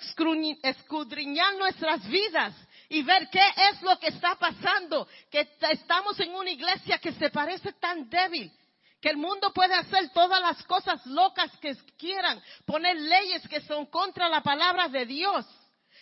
escudriñar 0.62 1.54
nuestras 1.56 2.06
vidas 2.08 2.54
y 2.88 3.02
ver 3.02 3.28
qué 3.30 3.44
es 3.70 3.80
lo 3.82 3.98
que 3.98 4.08
está 4.08 4.34
pasando. 4.34 5.08
Que 5.30 5.48
estamos 5.70 6.18
en 6.20 6.34
una 6.34 6.50
iglesia 6.50 6.98
que 6.98 7.12
se 7.12 7.30
parece 7.30 7.72
tan 7.74 8.10
débil 8.10 8.52
que 9.02 9.10
el 9.10 9.16
mundo 9.16 9.52
puede 9.52 9.74
hacer 9.74 10.10
todas 10.10 10.40
las 10.40 10.62
cosas 10.62 11.04
locas 11.06 11.50
que 11.60 11.74
quieran, 11.98 12.40
poner 12.64 12.96
leyes 12.96 13.46
que 13.48 13.60
son 13.62 13.86
contra 13.86 14.28
la 14.28 14.42
palabra 14.42 14.88
de 14.88 15.04
Dios, 15.04 15.44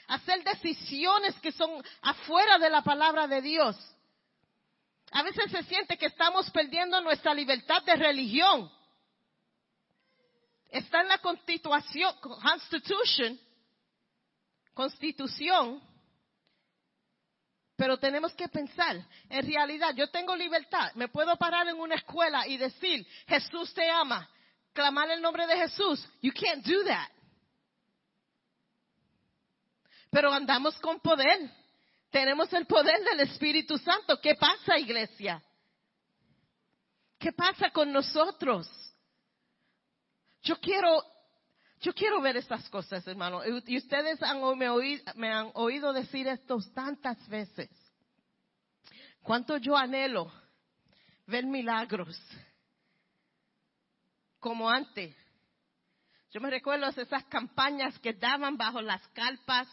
hacer 0.06 0.44
decisiones 0.44 1.34
que 1.40 1.50
son 1.50 1.82
afuera 2.02 2.58
de 2.58 2.68
la 2.68 2.82
palabra 2.82 3.26
de 3.26 3.40
Dios. 3.40 3.74
A 5.12 5.22
veces 5.22 5.50
se 5.50 5.62
siente 5.62 5.96
que 5.96 6.06
estamos 6.06 6.50
perdiendo 6.50 7.00
nuestra 7.00 7.32
libertad 7.32 7.82
de 7.84 7.96
religión. 7.96 8.70
Está 10.68 11.00
en 11.00 11.08
la 11.08 11.18
constitución, 11.18 12.14
constitution, 12.20 13.40
constitución 14.74 15.89
pero 17.80 17.96
tenemos 17.96 18.34
que 18.34 18.46
pensar, 18.46 19.02
en 19.30 19.46
realidad 19.46 19.94
yo 19.96 20.10
tengo 20.10 20.36
libertad, 20.36 20.92
me 20.96 21.08
puedo 21.08 21.34
parar 21.36 21.66
en 21.66 21.80
una 21.80 21.94
escuela 21.94 22.46
y 22.46 22.58
decir, 22.58 23.06
Jesús 23.26 23.72
te 23.72 23.88
ama, 23.88 24.28
clamar 24.74 25.10
el 25.10 25.22
nombre 25.22 25.46
de 25.46 25.56
Jesús. 25.56 26.06
You 26.20 26.30
can't 26.30 26.62
do 26.62 26.84
that. 26.84 27.08
Pero 30.10 30.30
andamos 30.30 30.78
con 30.80 31.00
poder. 31.00 31.50
Tenemos 32.10 32.52
el 32.52 32.66
poder 32.66 33.02
del 33.02 33.20
Espíritu 33.20 33.78
Santo. 33.78 34.20
¿Qué 34.20 34.34
pasa, 34.34 34.78
iglesia? 34.78 35.42
¿Qué 37.18 37.32
pasa 37.32 37.70
con 37.70 37.90
nosotros? 37.90 38.68
Yo 40.42 40.60
quiero, 40.60 41.02
yo 41.80 41.94
quiero 41.94 42.20
ver 42.20 42.36
estas 42.36 42.68
cosas, 42.68 43.06
hermano. 43.06 43.40
Y 43.66 43.78
ustedes 43.78 44.22
han, 44.22 44.40
me, 44.58 44.68
oído, 44.68 45.02
me 45.16 45.32
han 45.32 45.50
oído 45.54 45.92
decir 45.92 46.26
esto 46.28 46.58
tantas 46.74 47.26
veces. 47.28 47.70
Cuánto 49.22 49.56
yo 49.56 49.76
anhelo 49.76 50.30
ver 51.26 51.46
milagros 51.46 52.20
como 54.38 54.68
antes. 54.68 55.16
Yo 56.32 56.40
me 56.40 56.50
recuerdo 56.50 56.88
esas 56.88 57.24
campañas 57.24 57.98
que 57.98 58.12
daban 58.12 58.56
bajo 58.56 58.80
las 58.82 59.06
calpas 59.08 59.68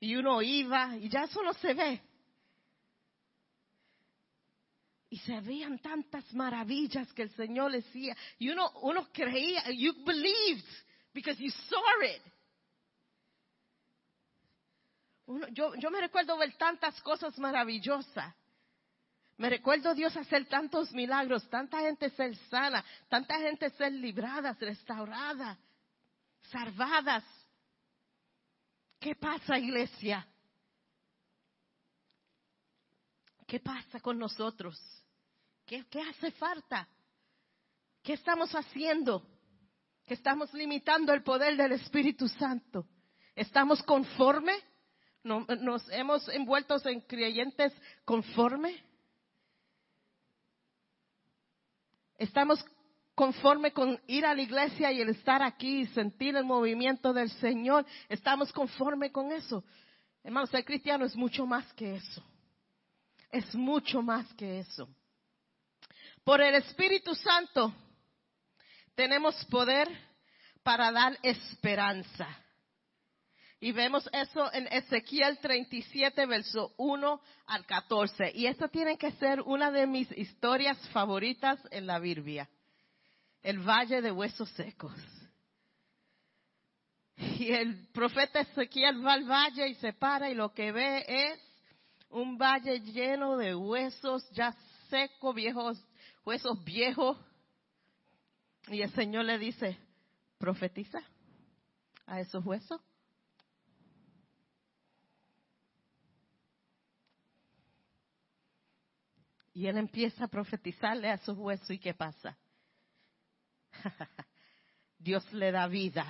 y 0.00 0.14
uno 0.16 0.42
iba 0.42 0.96
y 0.96 1.08
ya 1.08 1.24
eso 1.24 1.42
no 1.42 1.54
se 1.54 1.74
ve. 1.74 2.02
Y 5.10 5.18
se 5.18 5.40
veían 5.40 5.78
tantas 5.80 6.32
maravillas 6.32 7.12
que 7.12 7.22
el 7.22 7.30
Señor 7.34 7.72
decía. 7.72 8.16
Y 8.38 8.48
uno, 8.48 8.70
uno 8.80 9.08
creía, 9.12 9.70
you 9.70 9.92
believed 10.04 10.64
because 11.12 11.38
you 11.38 11.50
saw 11.50 12.00
it. 12.02 12.22
yo, 15.52 15.90
me 15.90 16.00
recuerdo 16.00 16.36
ver 16.36 16.56
tantas 16.56 17.00
cosas 17.02 17.38
maravillosas. 17.38 18.34
Me 19.38 19.48
recuerdo 19.48 19.94
Dios 19.94 20.16
hacer 20.16 20.46
tantos 20.46 20.92
milagros, 20.92 21.48
tanta 21.48 21.80
gente 21.80 22.10
ser 22.10 22.36
sana, 22.48 22.84
tanta 23.08 23.38
gente 23.40 23.70
ser 23.70 23.92
librada, 23.92 24.56
restaurada, 24.60 25.58
salvadas. 26.50 27.24
¿Qué 29.00 29.16
pasa, 29.16 29.58
iglesia? 29.58 30.26
¿Qué 33.46 33.58
pasa 33.58 34.00
con 34.00 34.18
nosotros? 34.18 34.78
¿Qué, 35.66 35.84
¿Qué, 35.90 36.00
hace 36.02 36.30
falta? 36.32 36.86
¿Qué 38.02 38.12
estamos 38.12 38.52
haciendo? 38.52 39.26
¿Que 40.06 40.14
estamos 40.14 40.52
limitando 40.52 41.12
el 41.12 41.22
poder 41.22 41.56
del 41.56 41.72
Espíritu 41.72 42.28
Santo? 42.28 42.86
¿Estamos 43.34 43.82
conforme? 43.82 44.54
¿Nos 45.24 45.88
hemos 45.90 46.28
envuelto 46.28 46.76
en 46.88 47.00
creyentes 47.02 47.72
conforme? 48.04 48.82
Estamos 52.18 52.64
conforme 53.14 53.72
con 53.72 54.00
ir 54.06 54.26
a 54.26 54.34
la 54.34 54.42
iglesia 54.42 54.90
y 54.90 55.00
el 55.00 55.10
estar 55.10 55.42
aquí 55.42 55.80
y 55.80 55.86
sentir 55.86 56.36
el 56.36 56.44
movimiento 56.44 57.12
del 57.12 57.30
Señor. 57.30 57.86
Estamos 58.08 58.52
conforme 58.52 59.12
con 59.12 59.30
eso. 59.32 59.64
Hermano, 60.24 60.46
ser 60.46 60.64
cristiano 60.64 61.04
es 61.04 61.16
mucho 61.16 61.46
más 61.46 61.72
que 61.74 61.96
eso. 61.96 62.24
Es 63.30 63.54
mucho 63.54 64.02
más 64.02 64.32
que 64.34 64.60
eso. 64.60 64.88
Por 66.24 66.40
el 66.40 66.54
Espíritu 66.54 67.14
Santo 67.14 67.74
tenemos 68.94 69.34
poder 69.46 69.88
para 70.62 70.92
dar 70.92 71.18
esperanza. 71.22 72.28
Y 73.60 73.70
vemos 73.70 74.08
eso 74.12 74.52
en 74.52 74.66
Ezequiel 74.66 75.38
37, 75.38 76.26
verso 76.26 76.74
1 76.78 77.20
al 77.46 77.64
14. 77.64 78.32
Y 78.34 78.46
esta 78.46 78.66
tiene 78.66 78.98
que 78.98 79.12
ser 79.12 79.40
una 79.40 79.70
de 79.70 79.86
mis 79.86 80.10
historias 80.18 80.76
favoritas 80.88 81.60
en 81.70 81.86
la 81.86 82.00
Biblia. 82.00 82.48
El 83.40 83.60
valle 83.60 84.02
de 84.02 84.10
huesos 84.10 84.50
secos. 84.50 84.92
Y 87.16 87.52
el 87.52 87.88
profeta 87.92 88.40
Ezequiel 88.40 89.06
va 89.06 89.12
al 89.12 89.24
valle 89.30 89.68
y 89.68 89.74
se 89.76 89.92
para 89.92 90.28
y 90.28 90.34
lo 90.34 90.52
que 90.52 90.72
ve 90.72 91.04
es 91.06 91.40
un 92.10 92.36
valle 92.36 92.80
lleno 92.80 93.36
de 93.36 93.54
huesos 93.54 94.28
ya 94.32 94.52
secos, 94.90 95.34
viejos, 95.34 95.78
huesos 96.24 96.62
viejos. 96.64 97.16
Y 98.68 98.80
el 98.80 98.92
Señor 98.92 99.24
le 99.24 99.38
dice, 99.38 99.76
profetiza 100.38 101.02
a 102.06 102.20
esos 102.20 102.44
huesos. 102.44 102.80
Y 109.54 109.66
él 109.66 109.76
empieza 109.76 110.24
a 110.24 110.28
profetizarle 110.28 111.10
a 111.10 111.14
esos 111.14 111.36
huesos 111.36 111.70
y 111.70 111.78
¿qué 111.78 111.92
pasa? 111.92 112.38
Dios 114.98 115.30
le 115.32 115.52
da 115.52 115.66
vida 115.66 116.06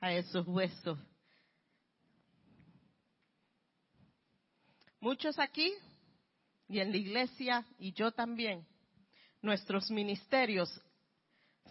a 0.00 0.12
esos 0.12 0.46
huesos. 0.46 0.98
Muchos 5.00 5.38
aquí 5.38 5.72
y 6.68 6.78
en 6.78 6.92
la 6.92 6.98
iglesia 6.98 7.66
y 7.78 7.92
yo 7.92 8.12
también, 8.12 8.66
nuestros 9.42 9.90
ministerios 9.90 10.70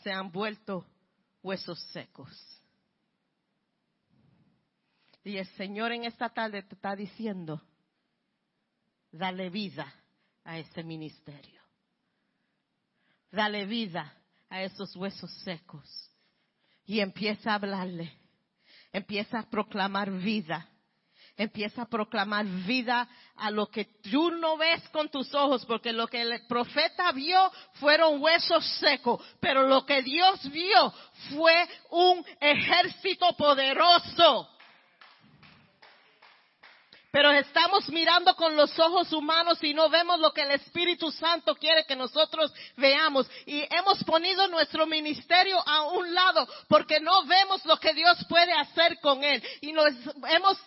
se 0.03 0.11
han 0.11 0.31
vuelto 0.31 0.85
huesos 1.41 1.79
secos. 1.91 2.29
Y 5.23 5.37
el 5.37 5.47
Señor 5.57 5.91
en 5.91 6.05
esta 6.05 6.29
tarde 6.29 6.63
te 6.63 6.75
está 6.75 6.95
diciendo, 6.95 7.61
dale 9.11 9.49
vida 9.49 9.93
a 10.43 10.57
ese 10.57 10.83
ministerio. 10.83 11.61
Dale 13.31 13.65
vida 13.65 14.13
a 14.49 14.63
esos 14.63 14.95
huesos 14.95 15.31
secos. 15.43 16.11
Y 16.85 16.99
empieza 16.99 17.51
a 17.51 17.55
hablarle. 17.55 18.11
Empieza 18.91 19.39
a 19.39 19.49
proclamar 19.49 20.11
vida. 20.11 20.68
Empieza 21.39 21.83
a 21.83 21.89
proclamar 21.89 22.45
vida 22.45 23.07
a 23.37 23.49
lo 23.49 23.67
que 23.67 23.85
tú 24.11 24.29
no 24.29 24.57
ves 24.57 24.81
con 24.89 25.07
tus 25.07 25.33
ojos, 25.33 25.65
porque 25.65 25.93
lo 25.93 26.05
que 26.05 26.21
el 26.21 26.45
profeta 26.47 27.13
vio 27.13 27.49
fueron 27.75 28.21
huesos 28.21 28.65
secos, 28.79 29.23
pero 29.39 29.63
lo 29.63 29.85
que 29.85 30.01
Dios 30.01 30.51
vio 30.51 30.93
fue 31.29 31.65
un 31.91 32.25
ejército 32.41 33.31
poderoso 33.37 34.49
pero 37.11 37.31
estamos 37.31 37.89
mirando 37.89 38.35
con 38.35 38.55
los 38.55 38.77
ojos 38.77 39.11
humanos 39.13 39.57
y 39.63 39.73
no 39.73 39.89
vemos 39.89 40.19
lo 40.19 40.31
que 40.31 40.43
el 40.43 40.51
Espíritu 40.51 41.11
Santo 41.11 41.55
quiere 41.55 41.85
que 41.85 41.95
nosotros 41.95 42.53
veamos. 42.77 43.27
Y 43.47 43.63
hemos 43.73 44.03
ponido 44.03 44.47
nuestro 44.47 44.85
ministerio 44.85 45.57
a 45.67 45.87
un 45.87 46.13
lado 46.13 46.47
porque 46.67 46.99
no 46.99 47.25
vemos 47.25 47.65
lo 47.65 47.77
que 47.77 47.93
Dios 47.93 48.17
puede 48.29 48.53
hacer 48.53 48.99
con 48.99 49.23
él. 49.23 49.43
Y 49.61 49.71
nos 49.71 49.87
hemos 50.29 50.59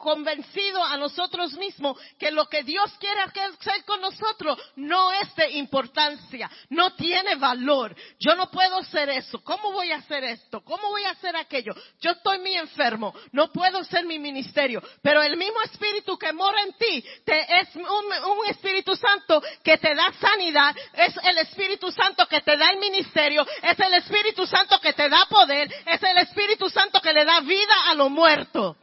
convencido 0.00 0.82
a 0.82 0.96
nosotros 0.96 1.52
mismos 1.52 2.00
que 2.18 2.30
lo 2.30 2.46
que 2.46 2.62
Dios 2.64 2.90
quiere 2.98 3.20
hacer 3.20 3.84
con 3.84 4.00
nosotros 4.00 4.58
no 4.76 5.12
es 5.12 5.32
de 5.36 5.50
importancia, 5.58 6.50
no 6.70 6.94
tiene 6.94 7.36
valor. 7.36 7.94
Yo 8.18 8.34
no 8.34 8.50
puedo 8.50 8.78
hacer 8.78 9.10
eso. 9.10 9.44
¿Cómo 9.44 9.72
voy 9.72 9.92
a 9.92 9.96
hacer 9.96 10.24
esto? 10.24 10.62
¿Cómo 10.62 10.88
voy 10.88 11.04
a 11.04 11.10
hacer 11.10 11.36
aquello? 11.36 11.74
Yo 12.00 12.12
estoy 12.12 12.38
muy 12.38 12.56
enfermo, 12.56 13.14
no 13.32 13.52
puedo 13.52 13.78
hacer 13.78 14.06
mi 14.06 14.18
ministerio. 14.18 14.82
Pero 15.02 15.22
el 15.22 15.36
mismo 15.36 15.60
Espíritu 15.62 16.16
que 16.18 16.32
mora 16.32 16.62
en 16.62 16.72
ti 16.72 17.04
te, 17.24 17.60
es 17.60 17.76
un, 17.76 17.84
un 17.84 18.46
Espíritu 18.48 18.96
Santo 18.96 19.42
que 19.62 19.76
te 19.76 19.94
da 19.94 20.12
sanidad, 20.18 20.74
es 20.94 21.14
el 21.22 21.38
Espíritu 21.38 21.92
Santo 21.92 22.26
que 22.26 22.40
te 22.40 22.56
da 22.56 22.70
el 22.70 22.78
ministerio, 22.78 23.46
es 23.62 23.78
el 23.78 23.94
Espíritu 23.94 24.46
Santo 24.46 24.80
que 24.80 24.94
te 24.94 25.10
da 25.10 25.26
poder, 25.28 25.70
es 25.84 26.02
el 26.02 26.16
Espíritu 26.18 26.70
Santo 26.70 27.00
que 27.02 27.12
le 27.12 27.24
da 27.26 27.40
vida 27.40 27.90
a 27.90 27.94
lo 27.94 28.08
muerto. 28.08 28.76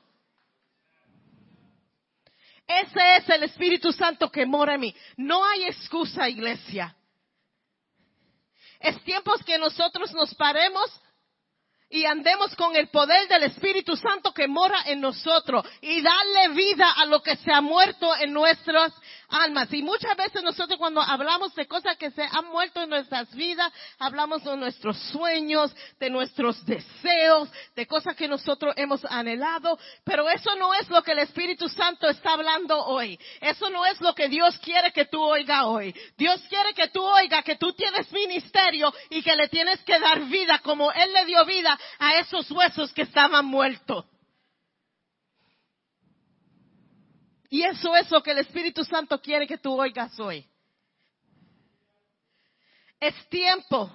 Ese 2.67 3.15
es 3.15 3.29
el 3.29 3.43
Espíritu 3.43 3.93
Santo 3.93 4.29
que 4.29 4.45
mora 4.45 4.75
en 4.75 4.81
mí. 4.81 4.95
No 5.15 5.45
hay 5.45 5.63
excusa, 5.63 6.27
iglesia. 6.27 6.95
Es 8.79 9.01
tiempo 9.03 9.33
que 9.45 9.57
nosotros 9.57 10.13
nos 10.13 10.35
paremos 10.35 11.01
y 11.89 12.05
andemos 12.05 12.53
con 12.55 12.75
el 12.75 12.89
poder 12.89 13.27
del 13.27 13.43
Espíritu 13.43 13.95
Santo 13.95 14.33
que 14.33 14.47
mora 14.47 14.83
en 14.87 14.99
nosotros 14.99 15.65
y 15.81 16.01
darle 16.01 16.49
vida 16.49 16.91
a 16.91 17.05
lo 17.05 17.21
que 17.21 17.37
se 17.37 17.51
ha 17.51 17.61
muerto 17.61 18.13
en 18.19 18.33
nuestras 18.33 18.93
almas. 19.29 19.71
Y 19.73 19.81
muchas 19.83 20.15
veces 20.17 20.43
nosotros 20.43 20.77
cuando 20.77 21.01
hablamos 21.01 21.55
de 21.55 21.65
cosas 21.65 21.97
que 21.97 22.11
se 22.11 22.23
han 22.23 22.45
muerto 22.47 22.81
en 22.81 22.89
nuestras 22.89 23.33
vidas, 23.33 23.71
hablamos 23.99 24.43
de 24.43 24.57
nuestros 24.57 24.97
sueños, 25.11 25.73
de 25.99 26.09
nuestros 26.09 26.65
deseos, 26.65 27.49
de 27.75 27.87
cosas 27.87 28.15
que 28.15 28.27
nosotros 28.27 28.73
hemos 28.77 29.03
anhelado, 29.05 29.79
pero 30.03 30.29
eso 30.29 30.55
no 30.55 30.73
es 30.73 30.89
lo 30.89 31.01
que 31.03 31.13
el 31.13 31.19
Espíritu 31.19 31.69
Santo 31.69 32.09
está 32.09 32.33
hablando 32.33 32.85
hoy. 32.85 33.17
Eso 33.39 33.69
no 33.69 33.85
es 33.85 33.99
lo 34.01 34.13
que 34.13 34.27
Dios 34.27 34.57
quiere 34.59 34.91
que 34.91 35.05
tú 35.05 35.21
oiga 35.21 35.67
hoy. 35.67 35.95
Dios 36.17 36.41
quiere 36.49 36.73
que 36.73 36.89
tú 36.89 37.01
oiga 37.01 37.43
que 37.43 37.55
tú 37.55 37.71
tienes 37.73 38.11
ministerio 38.11 38.93
y 39.09 39.21
que 39.21 39.35
le 39.35 39.47
tienes 39.47 39.81
que 39.83 39.97
dar 39.99 40.21
vida 40.25 40.59
como 40.59 40.91
Él 40.91 41.13
le 41.13 41.25
dio 41.25 41.45
vida 41.45 41.76
a 41.99 42.19
esos 42.19 42.49
huesos 42.51 42.91
que 42.93 43.03
estaban 43.03 43.45
muertos. 43.45 44.05
Y 47.49 47.63
eso 47.63 47.95
es 47.95 48.09
lo 48.11 48.21
que 48.21 48.31
el 48.31 48.39
Espíritu 48.39 48.83
Santo 48.83 49.21
quiere 49.21 49.47
que 49.47 49.57
tú 49.57 49.73
oigas 49.79 50.19
hoy. 50.19 50.45
Es 52.99 53.13
tiempo 53.29 53.91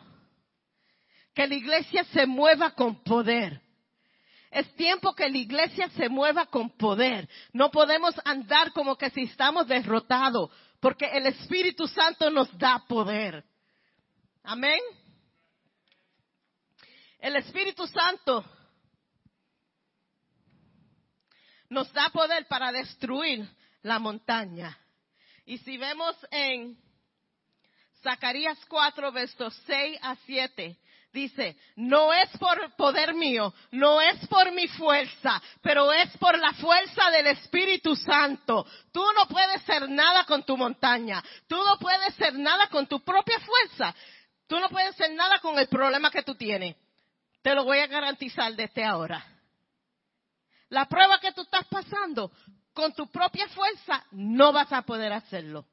que 1.34 1.46
la 1.46 1.54
iglesia 1.54 2.04
se 2.04 2.26
mueva 2.26 2.70
con 2.70 3.02
poder. 3.02 3.60
Es 4.50 4.74
tiempo 4.74 5.14
que 5.14 5.28
la 5.28 5.38
iglesia 5.38 5.88
se 5.90 6.08
mueva 6.08 6.46
con 6.46 6.70
poder. 6.70 7.28
No 7.52 7.70
podemos 7.70 8.14
andar 8.24 8.72
como 8.72 8.96
que 8.96 9.10
si 9.10 9.22
estamos 9.22 9.66
derrotados, 9.66 10.50
porque 10.78 11.06
el 11.06 11.26
Espíritu 11.26 11.86
Santo 11.88 12.30
nos 12.30 12.56
da 12.58 12.84
poder. 12.86 13.44
Amén. 14.44 14.80
El 17.22 17.36
Espíritu 17.36 17.86
Santo 17.86 18.44
nos 21.70 21.90
da 21.92 22.10
poder 22.10 22.48
para 22.48 22.72
destruir 22.72 23.48
la 23.82 24.00
montaña. 24.00 24.76
Y 25.46 25.58
si 25.58 25.78
vemos 25.78 26.16
en 26.32 26.76
Zacarías 28.02 28.58
4, 28.66 29.12
versos 29.12 29.54
6 29.66 30.00
a 30.02 30.16
7, 30.26 30.76
dice, 31.12 31.56
no 31.76 32.12
es 32.12 32.28
por 32.38 32.74
poder 32.74 33.14
mío, 33.14 33.54
no 33.70 34.00
es 34.00 34.26
por 34.26 34.50
mi 34.50 34.66
fuerza, 34.66 35.40
pero 35.62 35.92
es 35.92 36.16
por 36.16 36.36
la 36.36 36.52
fuerza 36.54 37.08
del 37.12 37.28
Espíritu 37.28 37.94
Santo. 37.94 38.66
Tú 38.90 39.04
no 39.14 39.28
puedes 39.28 39.62
hacer 39.62 39.88
nada 39.88 40.24
con 40.24 40.42
tu 40.42 40.56
montaña, 40.56 41.22
tú 41.46 41.56
no 41.62 41.78
puedes 41.78 42.08
hacer 42.08 42.34
nada 42.34 42.66
con 42.66 42.88
tu 42.88 42.98
propia 43.04 43.38
fuerza, 43.38 43.94
tú 44.48 44.58
no 44.58 44.68
puedes 44.68 44.90
hacer 44.90 45.12
nada 45.12 45.38
con 45.38 45.56
el 45.56 45.68
problema 45.68 46.10
que 46.10 46.24
tú 46.24 46.34
tienes. 46.34 46.81
Te 47.42 47.54
lo 47.54 47.64
voy 47.64 47.78
a 47.78 47.88
garantizar 47.88 48.54
desde 48.54 48.84
ahora. 48.84 49.24
La 50.68 50.86
prueba 50.86 51.18
que 51.20 51.32
tú 51.32 51.42
estás 51.42 51.66
pasando 51.66 52.32
con 52.72 52.94
tu 52.94 53.10
propia 53.10 53.48
fuerza 53.48 54.06
no 54.12 54.52
vas 54.52 54.72
a 54.72 54.82
poder 54.82 55.12
hacerlo. 55.12 55.66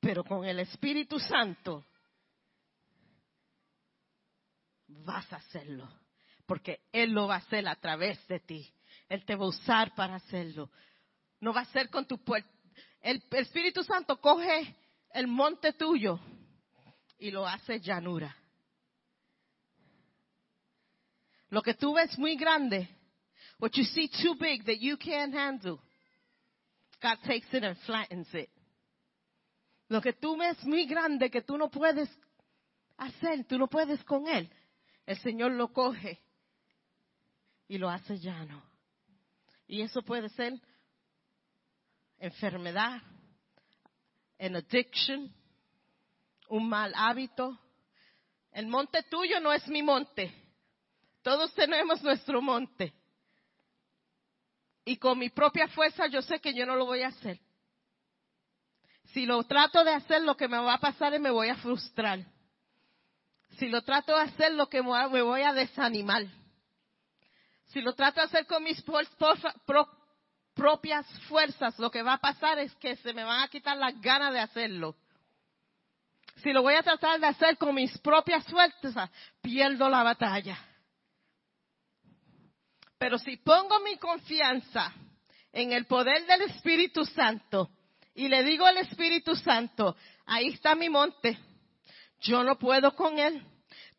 Pero 0.00 0.22
con 0.22 0.44
el 0.44 0.60
Espíritu 0.60 1.18
Santo 1.18 1.86
vas 4.86 5.32
a 5.32 5.36
hacerlo. 5.36 5.88
Porque 6.44 6.82
Él 6.92 7.12
lo 7.12 7.26
va 7.26 7.36
a 7.36 7.38
hacer 7.38 7.66
a 7.66 7.76
través 7.76 8.24
de 8.28 8.40
ti. 8.40 8.70
Él 9.08 9.24
te 9.24 9.34
va 9.34 9.46
a 9.46 9.48
usar 9.48 9.94
para 9.94 10.16
hacerlo. 10.16 10.70
No 11.40 11.52
va 11.54 11.62
a 11.62 11.72
ser 11.72 11.88
con 11.88 12.06
tu 12.06 12.22
puerta. 12.22 12.50
El 13.00 13.22
Espíritu 13.30 13.82
Santo 13.82 14.20
coge 14.20 14.76
el 15.10 15.26
monte 15.26 15.72
tuyo 15.72 16.20
y 17.22 17.30
lo 17.30 17.46
hace 17.46 17.78
llanura. 17.78 18.36
Lo 21.50 21.62
que 21.62 21.74
tú 21.74 21.94
ves 21.94 22.18
muy 22.18 22.34
grande, 22.34 22.88
what 23.60 23.70
you 23.74 23.84
see 23.84 24.08
too 24.08 24.34
big 24.34 24.64
that 24.64 24.80
you 24.80 24.96
can't 24.96 25.32
handle, 25.32 25.78
God 27.00 27.18
takes 27.24 27.46
it 27.52 27.62
and 27.62 27.76
flattens 27.86 28.26
it. 28.34 28.50
Lo 29.88 30.00
que 30.00 30.12
tú 30.14 30.36
ves 30.36 30.64
muy 30.64 30.84
grande 30.84 31.30
que 31.30 31.42
tú 31.42 31.56
no 31.56 31.70
puedes 31.70 32.08
hacer, 32.96 33.44
tú 33.46 33.56
no 33.56 33.68
puedes 33.68 34.02
con 34.02 34.26
él, 34.26 34.50
el 35.06 35.16
Señor 35.18 35.52
lo 35.52 35.72
coge 35.72 36.20
y 37.68 37.78
lo 37.78 37.88
hace 37.88 38.18
llano. 38.18 38.64
Y 39.68 39.82
eso 39.82 40.02
puede 40.02 40.28
ser 40.30 40.60
enfermedad, 42.18 43.00
an 44.40 44.56
addiction, 44.56 45.32
un 46.52 46.68
mal 46.68 46.92
hábito. 46.94 47.58
El 48.52 48.66
monte 48.66 49.02
tuyo 49.04 49.40
no 49.40 49.52
es 49.52 49.66
mi 49.68 49.82
monte. 49.82 50.34
Todos 51.22 51.52
tenemos 51.54 52.02
nuestro 52.02 52.42
monte. 52.42 52.92
Y 54.84 54.98
con 54.98 55.18
mi 55.18 55.30
propia 55.30 55.66
fuerza 55.68 56.08
yo 56.08 56.20
sé 56.20 56.40
que 56.40 56.52
yo 56.52 56.66
no 56.66 56.76
lo 56.76 56.84
voy 56.84 57.02
a 57.02 57.08
hacer. 57.08 57.40
Si 59.14 59.24
lo 59.24 59.42
trato 59.44 59.82
de 59.82 59.94
hacer, 59.94 60.22
lo 60.22 60.36
que 60.36 60.46
me 60.46 60.58
va 60.58 60.74
a 60.74 60.80
pasar 60.80 61.14
es 61.14 61.20
me 61.20 61.30
voy 61.30 61.48
a 61.48 61.56
frustrar. 61.56 62.20
Si 63.56 63.68
lo 63.68 63.80
trato 63.82 64.14
de 64.14 64.22
hacer, 64.22 64.52
lo 64.52 64.68
que 64.68 64.82
me 64.82 65.22
voy 65.22 65.42
a 65.42 65.54
desanimar. 65.54 66.24
Si 67.68 67.80
lo 67.80 67.94
trato 67.94 68.20
de 68.20 68.26
hacer 68.26 68.46
con 68.46 68.62
mis 68.62 68.82
propias 70.54 71.06
fuerzas, 71.28 71.78
lo 71.78 71.90
que 71.90 72.02
va 72.02 72.14
a 72.14 72.18
pasar 72.18 72.58
es 72.58 72.74
que 72.76 72.96
se 72.96 73.14
me 73.14 73.24
van 73.24 73.40
a 73.40 73.48
quitar 73.48 73.76
las 73.78 73.98
ganas 74.02 74.34
de 74.34 74.40
hacerlo. 74.40 74.96
Si 76.36 76.52
lo 76.52 76.62
voy 76.62 76.74
a 76.74 76.82
tratar 76.82 77.20
de 77.20 77.26
hacer 77.26 77.56
con 77.58 77.74
mis 77.74 77.96
propias 77.98 78.44
fuerzas, 78.46 79.10
pierdo 79.40 79.88
la 79.88 80.02
batalla. 80.02 80.58
Pero 82.98 83.18
si 83.18 83.36
pongo 83.36 83.80
mi 83.80 83.96
confianza 83.96 84.92
en 85.52 85.72
el 85.72 85.86
poder 85.86 86.24
del 86.26 86.42
Espíritu 86.42 87.04
Santo 87.04 87.70
y 88.14 88.28
le 88.28 88.42
digo 88.42 88.64
al 88.64 88.76
Espíritu 88.78 89.34
Santo, 89.34 89.96
ahí 90.26 90.48
está 90.48 90.74
mi 90.74 90.88
monte, 90.88 91.38
yo 92.20 92.42
no 92.44 92.58
puedo 92.58 92.94
con 92.94 93.18
él. 93.18 93.44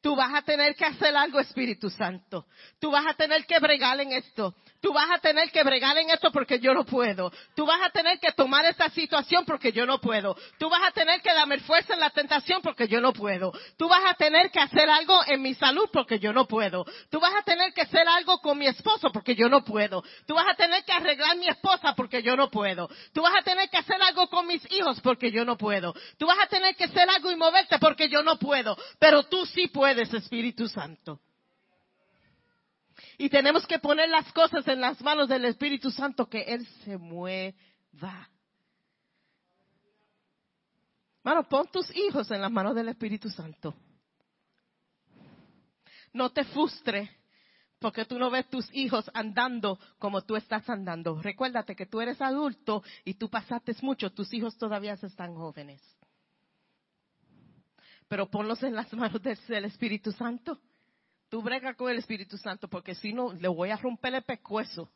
Tú 0.02 0.16
vas 0.16 0.34
a 0.34 0.42
tener 0.42 0.76
que 0.76 0.86
hacer 0.86 1.16
algo, 1.16 1.40
Espíritu 1.40 1.90
Santo. 1.90 2.46
Tú 2.80 2.92
vas 2.92 3.06
a 3.08 3.14
tener 3.14 3.46
que 3.46 3.60
bregar 3.60 4.00
en 4.02 4.12
esto. 4.12 4.56
Tú 4.84 4.92
vas 4.92 5.10
a 5.12 5.18
tener 5.18 5.50
que 5.50 5.64
bregar 5.64 5.98
en 5.98 6.10
esto 6.10 6.30
porque 6.30 6.60
yo 6.60 6.74
no 6.74 6.84
puedo. 6.84 7.32
Tú 7.56 7.66
vas 7.66 7.82
a 7.82 7.90
tener 7.90 8.20
que 8.20 8.34
tomar 8.34 8.66
esta 8.66 8.90
situación 8.90 9.46
porque 9.46 9.72
yo 9.72 9.86
no 9.86 10.02
puedo. 10.02 10.36
Tú 10.58 10.70
vas 10.70 10.82
a 10.86 10.92
tener 10.92 11.22
que 11.22 11.34
darme 11.34 11.58
fuerza 11.60 11.94
en 11.94 12.02
la 12.02 12.10
tentación 12.10 12.62
porque 12.62 12.90
yo 12.90 13.00
no 13.00 13.14
puedo. 13.14 13.54
Tú 13.78 13.88
vas 13.88 14.04
a 14.06 14.14
tener 14.16 14.52
que 14.52 14.60
hacer 14.60 14.90
algo 14.90 15.22
en 15.26 15.42
mi 15.42 15.54
salud 15.54 15.90
porque 15.94 16.20
yo 16.20 16.34
no 16.34 16.50
puedo. 16.50 16.84
Tú 17.10 17.22
vas 17.22 17.34
a 17.34 17.44
tener 17.44 17.74
que 17.74 17.84
hacer 17.84 18.06
algo 18.10 18.40
con 18.40 18.58
mi 18.58 18.68
esposo 18.68 19.10
porque 19.14 19.36
yo 19.36 19.48
no 19.48 19.64
puedo. 19.64 20.04
Tú 20.28 20.36
vas 20.36 20.48
a 20.50 20.56
tener 20.56 20.84
que 20.84 20.92
arreglar 20.92 21.38
mi 21.38 21.48
esposa 21.48 21.96
porque 21.96 22.22
yo 22.22 22.36
no 22.36 22.52
puedo. 22.52 22.90
Tú 23.14 23.22
vas 23.22 23.36
a 23.40 23.42
tener 23.42 23.70
que 23.70 23.78
hacer 23.78 24.02
algo 24.02 24.28
con 24.28 24.46
mis 24.46 24.70
hijos 24.70 25.00
porque 25.00 25.32
yo 25.32 25.46
no 25.46 25.58
puedo. 25.58 25.94
Tú 26.18 26.28
vas 26.28 26.40
a 26.44 26.48
tener 26.48 26.76
que 26.76 26.84
hacer 26.84 27.10
algo 27.10 27.32
y 27.32 27.38
moverte 27.38 27.80
porque 27.80 28.10
yo 28.10 28.22
no 28.22 28.38
puedo. 28.38 28.76
Pero 29.00 29.24
tú 29.24 29.46
sí 29.46 29.68
puedes, 29.68 30.14
Espíritu 30.14 30.68
Santo. 30.68 31.22
Y 33.18 33.30
tenemos 33.30 33.66
que 33.68 33.80
poner 33.80 34.10
las 34.10 34.32
cosas 34.34 34.68
en 34.68 34.82
las 34.82 35.02
manos 35.02 35.30
del 35.30 35.46
Espíritu 35.46 35.92
Santo, 35.92 36.28
que 36.28 36.42
Él 36.42 36.66
se 36.84 36.98
mueva. 36.98 38.30
Mano, 41.24 41.48
pon 41.48 41.68
tus 41.72 41.96
hijos 41.96 42.30
en 42.32 42.42
las 42.42 42.52
manos 42.52 42.76
del 42.76 42.90
Espíritu 42.90 43.30
Santo. 43.30 43.74
No 46.12 46.30
te 46.32 46.44
frustres 46.44 47.10
porque 47.80 48.06
tú 48.06 48.18
no 48.18 48.32
ves 48.32 48.48
tus 48.50 48.74
hijos 48.74 49.10
andando 49.14 49.78
como 50.00 50.22
tú 50.22 50.36
estás 50.36 50.70
andando. 50.70 51.22
Recuérdate 51.22 51.76
que 51.76 51.86
tú 51.86 52.00
eres 52.00 52.22
adulto 52.22 52.84
y 53.04 53.16
tú 53.16 53.30
pasaste 53.30 53.76
mucho, 53.82 54.12
tus 54.12 54.34
hijos 54.34 54.58
todavía 54.58 54.94
están 54.94 55.36
jóvenes. 55.36 55.82
Pero 58.08 58.30
ponlos 58.30 58.62
en 58.64 58.76
las 58.76 58.94
manos 58.94 59.22
del 59.22 59.66
Espíritu 59.66 60.12
Santo. 60.12 60.60
Tú 61.34 61.42
brega 61.42 61.74
con 61.74 61.90
el 61.90 61.98
Espíritu 61.98 62.38
Santo 62.38 62.68
porque 62.68 62.94
si 62.94 63.12
no, 63.12 63.34
le 63.34 63.48
voy 63.48 63.72
a 63.72 63.78
romper 63.78 64.14
el 64.14 64.22
pescuezo. 64.22 64.88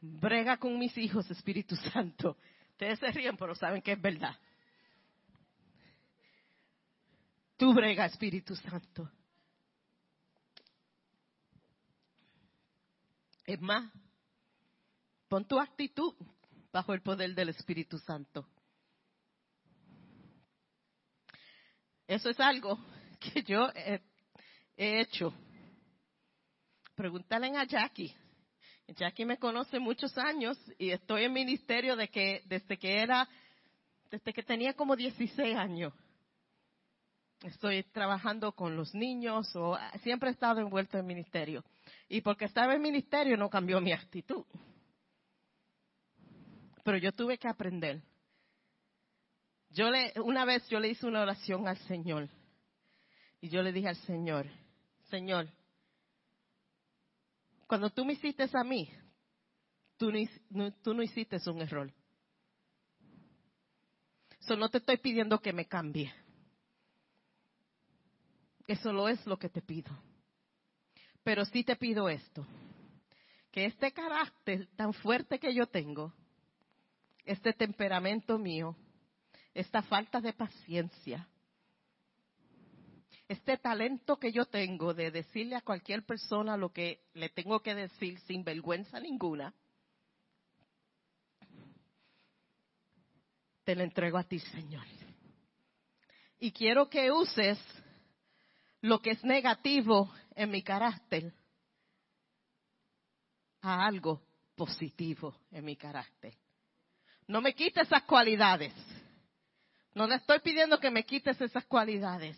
Brega 0.00 0.56
con 0.56 0.78
mis 0.78 0.96
hijos, 0.96 1.30
Espíritu 1.30 1.76
Santo. 1.76 2.38
Ustedes 2.70 2.98
se 2.98 3.10
ríen, 3.10 3.36
pero 3.36 3.54
saben 3.54 3.82
que 3.82 3.92
es 3.92 4.00
verdad. 4.00 4.34
Tú 7.58 7.74
brega, 7.74 8.06
Espíritu 8.06 8.56
Santo. 8.56 9.12
Es 13.44 13.60
más, 13.60 13.92
pon 15.28 15.46
tu 15.46 15.60
actitud 15.60 16.14
bajo 16.72 16.94
el 16.94 17.02
poder 17.02 17.34
del 17.34 17.50
Espíritu 17.50 17.98
Santo. 17.98 18.48
Eso 22.06 22.30
es 22.30 22.40
algo 22.40 22.78
que 23.22 23.42
yo 23.42 23.68
he, 23.74 24.00
hecho. 24.76 25.32
Pregúntale 26.94 27.56
a 27.56 27.64
Jackie. 27.64 28.14
Jackie 28.88 29.24
me 29.24 29.38
conoce 29.38 29.78
muchos 29.78 30.16
años 30.18 30.58
y 30.78 30.90
estoy 30.90 31.24
en 31.24 31.32
ministerio 31.32 31.96
desde 31.96 32.78
que 32.78 32.98
era, 32.98 33.28
desde 34.10 34.32
que 34.32 34.42
tenía 34.42 34.74
como 34.74 34.96
16 34.96 35.56
años. 35.56 35.94
Estoy 37.42 37.82
trabajando 37.84 38.52
con 38.52 38.76
los 38.76 38.94
niños 38.94 39.50
o 39.56 39.76
siempre 40.02 40.30
he 40.30 40.32
estado 40.32 40.60
envuelto 40.60 40.98
en 40.98 41.06
ministerio. 41.06 41.64
Y 42.08 42.20
porque 42.20 42.44
estaba 42.44 42.74
en 42.74 42.82
ministerio 42.82 43.36
no 43.36 43.48
cambió 43.48 43.80
mi 43.80 43.92
actitud. 43.92 44.44
Pero 46.84 46.98
yo 46.98 47.12
tuve 47.12 47.38
que 47.38 47.48
aprender. 47.48 48.02
Yo 49.70 49.90
le, 49.90 50.12
una 50.20 50.44
vez 50.44 50.68
yo 50.68 50.78
le 50.78 50.88
hice 50.88 51.06
una 51.06 51.22
oración 51.22 51.66
al 51.66 51.78
Señor 51.78 52.28
y 53.42 53.48
yo 53.48 53.60
le 53.60 53.72
dije 53.72 53.88
al 53.88 53.96
Señor, 53.96 54.46
Señor, 55.10 55.48
cuando 57.66 57.90
tú 57.90 58.04
me 58.04 58.12
hiciste 58.12 58.48
a 58.52 58.62
mí, 58.62 58.88
tú 59.96 60.12
no, 60.94 61.02
hiciste 61.02 61.38
un 61.50 61.60
error. 61.60 61.92
Eso 64.40 64.56
no 64.56 64.68
te 64.68 64.78
estoy 64.78 64.96
pidiendo 64.98 65.40
que 65.40 65.52
me 65.52 65.66
cambie. 65.66 66.14
Eso 68.68 68.92
lo 68.92 69.08
es 69.08 69.26
lo 69.26 69.36
que 69.36 69.48
te 69.48 69.60
pido. 69.60 69.90
Pero 71.24 71.44
sí 71.44 71.64
te 71.64 71.74
pido 71.74 72.08
esto, 72.08 72.46
que 73.50 73.64
este 73.64 73.90
carácter 73.92 74.68
tan 74.76 74.92
fuerte 74.92 75.40
que 75.40 75.52
yo 75.52 75.66
tengo, 75.66 76.12
este 77.24 77.52
temperamento 77.52 78.38
mío, 78.38 78.76
esta 79.52 79.82
falta 79.82 80.20
de 80.20 80.32
paciencia, 80.32 81.28
este 83.28 83.56
talento 83.56 84.18
que 84.18 84.32
yo 84.32 84.46
tengo 84.46 84.94
de 84.94 85.10
decirle 85.10 85.56
a 85.56 85.62
cualquier 85.62 86.04
persona 86.04 86.56
lo 86.56 86.72
que 86.72 87.04
le 87.14 87.28
tengo 87.28 87.60
que 87.60 87.74
decir 87.74 88.18
sin 88.20 88.44
vergüenza 88.44 89.00
ninguna, 89.00 89.54
te 93.64 93.74
lo 93.74 93.82
entrego 93.82 94.18
a 94.18 94.24
ti, 94.24 94.38
Señor. 94.38 94.84
Y 96.38 96.52
quiero 96.52 96.90
que 96.90 97.10
uses 97.12 97.58
lo 98.80 99.00
que 99.00 99.10
es 99.10 99.24
negativo 99.24 100.12
en 100.34 100.50
mi 100.50 100.62
carácter 100.62 101.32
a 103.60 103.86
algo 103.86 104.20
positivo 104.56 105.36
en 105.52 105.64
mi 105.64 105.76
carácter. 105.76 106.36
No 107.28 107.40
me 107.40 107.54
quites 107.54 107.86
esas 107.86 108.02
cualidades. 108.02 108.74
No 109.94 110.06
le 110.06 110.16
estoy 110.16 110.40
pidiendo 110.40 110.80
que 110.80 110.90
me 110.90 111.04
quites 111.04 111.40
esas 111.40 111.64
cualidades 111.66 112.36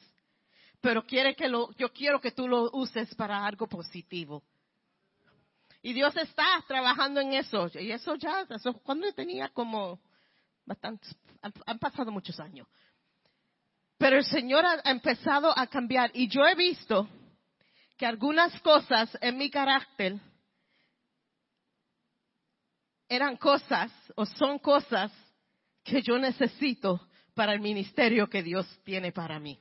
pero 0.84 1.06
quiere 1.06 1.34
que 1.34 1.48
lo, 1.48 1.72
yo 1.78 1.90
quiero 1.94 2.20
que 2.20 2.32
tú 2.32 2.46
lo 2.46 2.70
uses 2.74 3.14
para 3.14 3.46
algo 3.46 3.66
positivo. 3.66 4.42
Y 5.80 5.94
Dios 5.94 6.14
está 6.14 6.62
trabajando 6.68 7.22
en 7.22 7.32
eso. 7.32 7.70
Y 7.80 7.90
eso 7.90 8.16
ya, 8.16 8.46
eso 8.50 8.74
cuando 8.82 9.10
tenía 9.14 9.48
como 9.48 9.98
bastantes, 10.66 11.16
han, 11.40 11.78
pasado 11.78 12.12
muchos 12.12 12.38
años. 12.38 12.68
Pero 13.96 14.18
el 14.18 14.26
Señor 14.26 14.66
ha 14.66 14.90
empezado 14.90 15.58
a 15.58 15.66
cambiar. 15.68 16.10
Y 16.12 16.28
yo 16.28 16.44
he 16.44 16.54
visto 16.54 17.08
que 17.96 18.04
algunas 18.04 18.60
cosas 18.60 19.16
en 19.22 19.38
mi 19.38 19.50
carácter 19.50 20.20
eran 23.08 23.38
cosas 23.38 23.90
o 24.16 24.26
son 24.26 24.58
cosas 24.58 25.10
que 25.82 26.02
yo 26.02 26.18
necesito 26.18 27.08
para 27.32 27.54
el 27.54 27.60
ministerio 27.60 28.28
que 28.28 28.42
Dios 28.42 28.66
tiene 28.84 29.12
para 29.12 29.40
mí. 29.40 29.58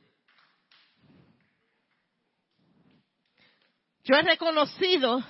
Yo 4.04 4.16
he 4.16 4.22
reconocido 4.22 5.24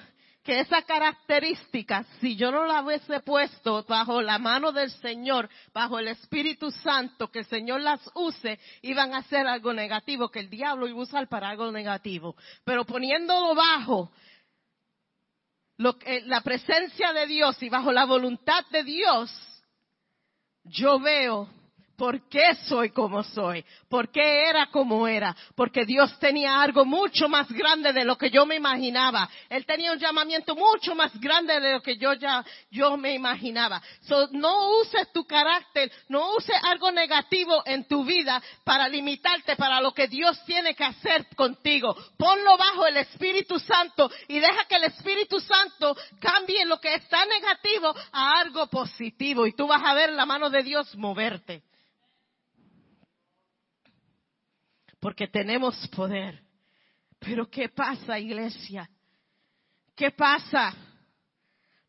que 0.44 0.60
esa 0.60 0.82
característica, 0.82 2.04
si 2.20 2.36
yo 2.36 2.52
no 2.52 2.66
la 2.66 2.82
hubiese 2.82 3.22
puesto 3.22 3.84
bajo 3.88 4.22
la 4.22 4.38
mano 4.40 4.72
del 4.74 4.92
Señor, 4.92 5.50
bajo 5.74 6.00
el 6.00 6.10
Espíritu 6.10 6.70
Santo, 6.70 7.32
que 7.32 7.40
el 7.40 7.46
Señor 7.46 7.80
las 7.82 8.02
use, 8.14 8.60
iban 8.82 9.14
a 9.14 9.24
ser 9.24 9.48
algo 9.48 9.74
negativo, 9.74 10.30
que 10.30 10.40
el 10.40 10.50
diablo 10.50 10.88
iba 10.88 11.00
a 11.00 11.04
usar 11.04 11.30
para 11.30 11.50
algo 11.50 11.72
negativo. 11.72 12.36
Pero 12.66 12.84
poniéndolo 12.84 13.56
bajo 13.56 14.12
la 15.78 16.42
presencia 16.42 17.14
de 17.14 17.26
Dios 17.26 17.62
y 17.64 17.70
bajo 17.70 17.92
la 17.92 18.06
voluntad 18.06 18.66
de 18.70 18.84
Dios, 18.84 19.32
yo 20.66 21.00
veo 21.00 21.50
¿Por 21.98 22.28
qué 22.28 22.56
soy 22.68 22.90
como 22.90 23.24
soy? 23.24 23.64
¿Por 23.88 24.12
qué 24.12 24.50
era 24.50 24.68
como 24.72 25.08
era? 25.08 25.36
Porque 25.56 25.86
Dios 25.86 26.18
tenía 26.18 26.60
algo 26.60 26.86
mucho 26.86 27.30
más 27.30 27.48
grande 27.52 27.94
de 27.94 28.04
lo 28.04 28.18
que 28.18 28.32
yo 28.32 28.48
me 28.48 28.56
imaginaba. 28.56 29.30
Él 29.48 29.64
tenía 29.66 29.92
un 29.92 30.00
llamamiento 30.00 30.56
mucho 30.56 30.96
más 30.96 31.12
grande 31.20 31.60
de 31.60 31.74
lo 31.74 31.82
que 31.82 31.98
yo 31.98 32.14
ya, 32.14 32.44
yo 32.72 32.98
me 32.98 33.14
imaginaba. 33.14 33.80
So, 34.02 34.28
no 34.32 34.80
uses 34.82 35.12
tu 35.14 35.26
carácter, 35.26 35.92
no 36.10 36.36
uses 36.36 36.56
algo 36.64 36.92
negativo 36.92 37.62
en 37.66 37.88
tu 37.88 38.04
vida 38.04 38.42
para 38.64 38.90
limitarte 38.90 39.56
para 39.56 39.80
lo 39.80 39.94
que 39.94 40.08
Dios 40.08 40.44
tiene 40.46 40.74
que 40.74 40.84
hacer 40.84 41.28
contigo. 41.36 41.96
Ponlo 42.18 42.58
bajo 42.58 42.88
el 42.88 42.98
Espíritu 42.98 43.60
Santo 43.60 44.10
y 44.28 44.40
deja 44.40 44.66
que 44.66 44.78
el 44.78 44.86
Espíritu 44.86 45.40
Santo 45.40 45.96
cambie 46.20 46.66
lo 46.66 46.80
que 46.80 46.96
está 46.96 47.24
negativo 47.28 47.94
a 48.12 48.40
algo 48.40 48.66
positivo 48.66 49.46
y 49.46 49.54
tú 49.54 49.68
vas 49.68 49.84
a 49.84 49.94
ver 49.94 50.12
la 50.12 50.26
mano 50.26 50.50
de 50.50 50.64
Dios 50.64 50.96
moverte. 50.96 51.62
Porque 55.04 55.28
tenemos 55.28 55.76
poder. 55.90 56.42
Pero 57.20 57.50
¿qué 57.50 57.68
pasa, 57.68 58.18
iglesia? 58.18 58.90
¿Qué 59.94 60.12
pasa? 60.12 60.74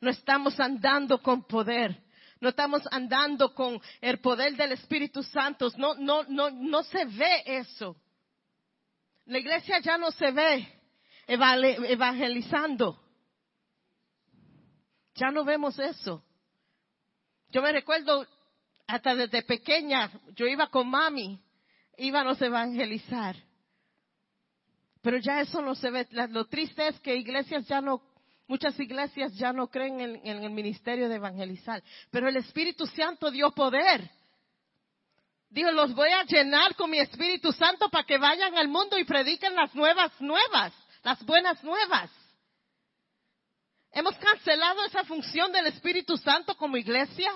No 0.01 0.11
estamos 0.11 0.59
andando 0.59 1.23
con 1.23 1.45
poder. 1.45 2.03
No 2.41 2.49
estamos 2.49 2.83
andando 2.91 3.55
con 3.55 3.81
el 4.01 4.19
poder 4.19 4.57
del 4.57 4.73
Espíritu 4.73 5.23
Santo. 5.23 5.71
No, 5.77 5.95
no, 5.95 6.25
no, 6.25 6.51
no 6.51 6.83
se 6.83 7.05
ve 7.05 7.45
eso. 7.47 7.97
La 9.27 9.39
iglesia 9.39 9.79
ya 9.79 9.97
no 9.97 10.11
se 10.11 10.33
ve 10.33 10.69
evangelizando. 11.29 13.01
Ya 15.15 15.31
no 15.31 15.45
vemos 15.45 15.79
eso. 15.79 16.25
Yo 17.51 17.63
me 17.63 17.71
recuerdo 17.71 18.27
hasta 18.89 19.15
desde 19.15 19.45
pequeña, 19.45 20.11
yo 20.35 20.47
iba 20.47 20.67
con 20.67 20.91
mami 20.91 21.44
íbamos 21.99 22.41
a 22.41 22.47
evangelizar. 22.47 23.37
Pero 25.03 25.19
ya 25.19 25.41
eso 25.41 25.61
no 25.61 25.75
se 25.75 25.91
ve. 25.91 26.09
Lo 26.31 26.47
triste 26.47 26.89
es 26.89 26.99
que 27.01 27.15
iglesias 27.15 27.67
ya 27.67 27.81
no, 27.81 28.03
muchas 28.47 28.79
iglesias 28.81 29.35
ya 29.35 29.53
no 29.53 29.69
creen 29.69 30.01
en, 30.01 30.45
el 30.45 30.51
ministerio 30.51 31.09
de 31.09 31.17
evangelizar. 31.17 31.83
Pero 32.11 32.29
el 32.29 32.37
Espíritu 32.37 32.87
Santo 32.87 33.31
dio 33.31 33.51
poder. 33.51 34.11
Dijo, 35.51 35.71
los 35.71 35.95
voy 35.95 36.09
a 36.09 36.25
llenar 36.25 36.75
con 36.75 36.91
mi 36.91 36.99
Espíritu 36.99 37.53
Santo 37.53 37.89
para 37.91 38.05
que 38.05 38.19
vayan 38.19 38.57
al 38.57 38.69
mundo 38.69 38.99
y 38.99 39.05
prediquen 39.05 39.55
las 39.55 39.75
nuevas 39.75 40.11
nuevas, 40.21 40.73
las 41.03 41.25
buenas 41.25 41.63
nuevas. 41.63 42.11
Hemos 43.93 44.17
cancelado 44.17 44.85
esa 44.87 45.05
función 45.05 45.53
del 45.53 45.67
Espíritu 45.69 46.17
Santo 46.17 46.57
como 46.57 46.77
iglesia. 46.77 47.31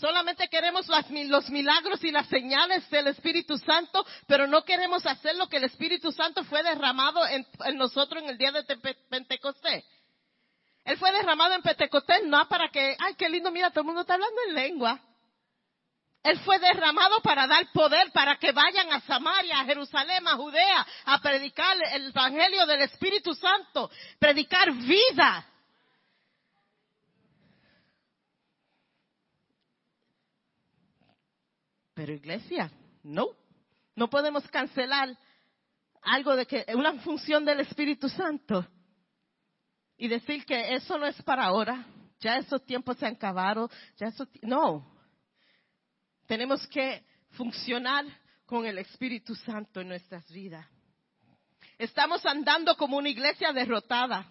Solamente 0.00 0.48
queremos 0.48 0.86
los 0.88 1.50
milagros 1.50 2.02
y 2.02 2.10
las 2.10 2.26
señales 2.28 2.88
del 2.88 3.08
Espíritu 3.08 3.58
Santo, 3.58 4.04
pero 4.26 4.46
no 4.46 4.64
queremos 4.64 5.04
hacer 5.04 5.36
lo 5.36 5.46
que 5.46 5.58
el 5.58 5.64
Espíritu 5.64 6.10
Santo 6.10 6.42
fue 6.44 6.62
derramado 6.62 7.20
en, 7.26 7.46
nosotros 7.76 8.22
en 8.22 8.30
el 8.30 8.38
día 8.38 8.50
de 8.50 8.64
Pentecostés. 9.10 9.84
Él 10.84 10.96
fue 10.96 11.12
derramado 11.12 11.52
en 11.52 11.60
Pentecostés 11.60 12.24
no 12.24 12.48
para 12.48 12.70
que, 12.70 12.96
ay, 12.98 13.14
qué 13.18 13.28
lindo, 13.28 13.50
mira, 13.50 13.68
todo 13.68 13.80
el 13.80 13.86
mundo 13.88 14.00
está 14.00 14.14
hablando 14.14 14.40
en 14.48 14.54
lengua. 14.54 14.98
Él 16.22 16.38
fue 16.40 16.58
derramado 16.58 17.20
para 17.20 17.46
dar 17.46 17.70
poder, 17.72 18.10
para 18.12 18.36
que 18.36 18.52
vayan 18.52 18.90
a 18.92 19.00
Samaria, 19.02 19.60
a 19.60 19.64
Jerusalén, 19.66 20.26
a 20.26 20.36
Judea, 20.36 20.86
a 21.04 21.20
predicar 21.20 21.76
el 21.92 22.08
Evangelio 22.08 22.64
del 22.64 22.82
Espíritu 22.82 23.34
Santo, 23.34 23.90
predicar 24.18 24.72
vida. 24.72 25.46
Pero 32.00 32.14
iglesia, 32.14 32.72
no. 33.02 33.28
No 33.94 34.08
podemos 34.08 34.48
cancelar 34.48 35.14
algo 36.00 36.34
de 36.34 36.46
que, 36.46 36.64
una 36.74 36.94
función 37.00 37.44
del 37.44 37.60
Espíritu 37.60 38.08
Santo 38.08 38.66
y 39.98 40.08
decir 40.08 40.46
que 40.46 40.72
eso 40.76 40.96
no 40.96 41.04
es 41.04 41.22
para 41.24 41.44
ahora. 41.44 41.84
Ya 42.18 42.38
esos 42.38 42.64
tiempos 42.64 42.96
se 42.96 43.04
han 43.04 43.16
acabado. 43.16 43.68
Ya 43.98 44.06
eso, 44.06 44.26
no. 44.40 44.98
Tenemos 46.26 46.66
que 46.68 47.04
funcionar 47.32 48.06
con 48.46 48.64
el 48.64 48.78
Espíritu 48.78 49.34
Santo 49.34 49.82
en 49.82 49.88
nuestras 49.88 50.26
vidas. 50.32 50.66
Estamos 51.76 52.24
andando 52.24 52.78
como 52.78 52.96
una 52.96 53.10
iglesia 53.10 53.52
derrotada. 53.52 54.26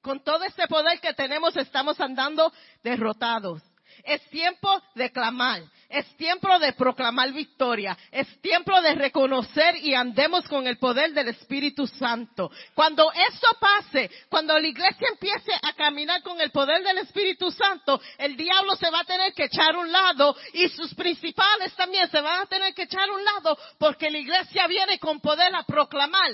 Con 0.00 0.24
todo 0.24 0.42
este 0.44 0.66
poder 0.68 1.00
que 1.00 1.12
tenemos, 1.12 1.54
estamos 1.54 2.00
andando 2.00 2.50
derrotados. 2.82 3.62
Es 4.04 4.22
tiempo 4.30 4.82
de 4.94 5.10
clamar. 5.10 5.62
Es 5.88 6.16
tiempo 6.16 6.58
de 6.58 6.72
proclamar 6.72 7.32
victoria. 7.32 7.96
Es 8.10 8.40
tiempo 8.40 8.80
de 8.80 8.94
reconocer 8.94 9.76
y 9.76 9.94
andemos 9.94 10.48
con 10.48 10.66
el 10.66 10.78
poder 10.78 11.12
del 11.12 11.28
Espíritu 11.28 11.86
Santo. 11.86 12.50
Cuando 12.74 13.12
eso 13.12 13.46
pase, 13.60 14.10
cuando 14.28 14.58
la 14.58 14.66
iglesia 14.66 15.08
empiece 15.10 15.52
a 15.62 15.72
caminar 15.74 16.22
con 16.22 16.40
el 16.40 16.50
poder 16.50 16.82
del 16.82 16.98
Espíritu 16.98 17.50
Santo, 17.50 18.00
el 18.18 18.36
diablo 18.36 18.74
se 18.76 18.90
va 18.90 19.00
a 19.00 19.04
tener 19.04 19.34
que 19.34 19.44
echar 19.44 19.76
un 19.76 19.90
lado 19.92 20.34
y 20.54 20.68
sus 20.70 20.94
principales 20.94 21.74
también 21.74 22.10
se 22.10 22.20
van 22.20 22.40
a 22.40 22.46
tener 22.46 22.74
que 22.74 22.84
echar 22.84 23.10
un 23.10 23.24
lado 23.24 23.58
porque 23.78 24.10
la 24.10 24.18
iglesia 24.18 24.66
viene 24.66 24.98
con 24.98 25.20
poder 25.20 25.54
a 25.54 25.62
proclamar 25.64 26.32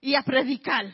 y 0.00 0.14
a 0.14 0.22
predicar. 0.22 0.92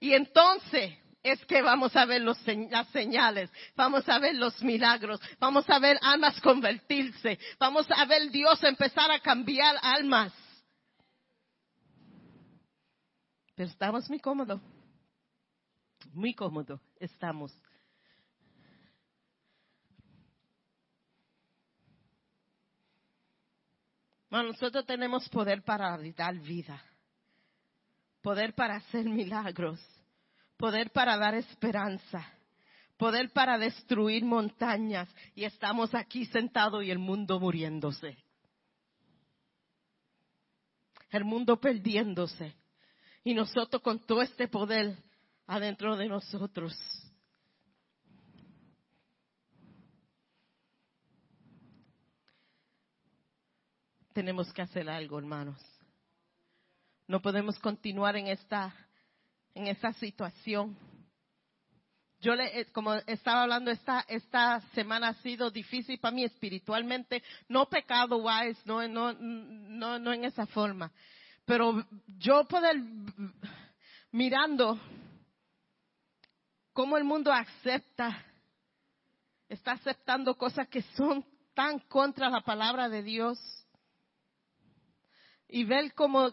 Y 0.00 0.12
entonces, 0.12 0.92
es 1.24 1.42
que 1.46 1.62
vamos 1.62 1.96
a 1.96 2.04
ver 2.04 2.20
las 2.20 2.88
señales, 2.88 3.50
vamos 3.74 4.06
a 4.08 4.18
ver 4.18 4.34
los 4.34 4.62
milagros, 4.62 5.18
vamos 5.40 5.68
a 5.70 5.78
ver 5.78 5.98
almas 6.02 6.38
convertirse, 6.42 7.38
vamos 7.58 7.86
a 7.90 8.04
ver 8.04 8.30
Dios 8.30 8.62
empezar 8.62 9.10
a 9.10 9.18
cambiar 9.18 9.74
almas. 9.80 10.32
Pero 13.54 13.70
estamos 13.70 14.08
muy 14.10 14.20
cómodos, 14.20 14.60
muy 16.12 16.34
cómodos 16.34 16.80
estamos. 17.00 17.50
Bueno, 24.28 24.48
nosotros 24.48 24.84
tenemos 24.84 25.26
poder 25.30 25.62
para 25.62 25.96
dar 25.96 26.34
vida, 26.40 26.82
poder 28.20 28.52
para 28.52 28.76
hacer 28.76 29.06
milagros 29.06 29.80
poder 30.64 30.92
para 30.92 31.18
dar 31.18 31.34
esperanza, 31.34 32.26
poder 32.96 33.30
para 33.34 33.58
destruir 33.58 34.24
montañas 34.24 35.14
y 35.34 35.44
estamos 35.44 35.94
aquí 35.94 36.24
sentados 36.24 36.82
y 36.82 36.90
el 36.90 36.98
mundo 36.98 37.38
muriéndose. 37.38 38.16
El 41.10 41.26
mundo 41.26 41.60
perdiéndose 41.60 42.56
y 43.22 43.34
nosotros 43.34 43.82
con 43.82 43.98
todo 44.06 44.22
este 44.22 44.48
poder 44.48 44.96
adentro 45.46 45.98
de 45.98 46.08
nosotros. 46.08 46.74
Tenemos 54.14 54.50
que 54.54 54.62
hacer 54.62 54.88
algo, 54.88 55.18
hermanos. 55.18 55.60
No 57.06 57.20
podemos 57.20 57.58
continuar 57.58 58.16
en 58.16 58.28
esta 58.28 58.83
en 59.54 59.68
esa 59.68 59.92
situación. 59.94 60.76
Yo 62.20 62.34
le, 62.34 62.60
eh, 62.60 62.72
como 62.72 62.94
estaba 62.94 63.42
hablando, 63.42 63.70
esta, 63.70 64.04
esta 64.08 64.60
semana 64.74 65.08
ha 65.08 65.14
sido 65.14 65.50
difícil 65.50 65.98
para 65.98 66.14
mí 66.14 66.24
espiritualmente, 66.24 67.22
no 67.48 67.68
pecado 67.68 68.16
wise, 68.16 68.60
no, 68.64 68.86
no, 68.88 69.12
no, 69.12 69.98
no 69.98 70.12
en 70.12 70.24
esa 70.24 70.46
forma. 70.46 70.90
Pero 71.44 71.86
yo 72.18 72.44
poder, 72.48 72.76
mirando 74.10 74.80
cómo 76.72 76.96
el 76.96 77.04
mundo 77.04 77.30
acepta, 77.30 78.24
está 79.48 79.72
aceptando 79.72 80.36
cosas 80.36 80.66
que 80.68 80.82
son 80.96 81.24
tan 81.54 81.78
contra 81.80 82.30
la 82.30 82.40
palabra 82.40 82.88
de 82.88 83.02
Dios. 83.02 83.38
Y 85.46 85.64
ver 85.64 85.92
cómo 85.94 86.32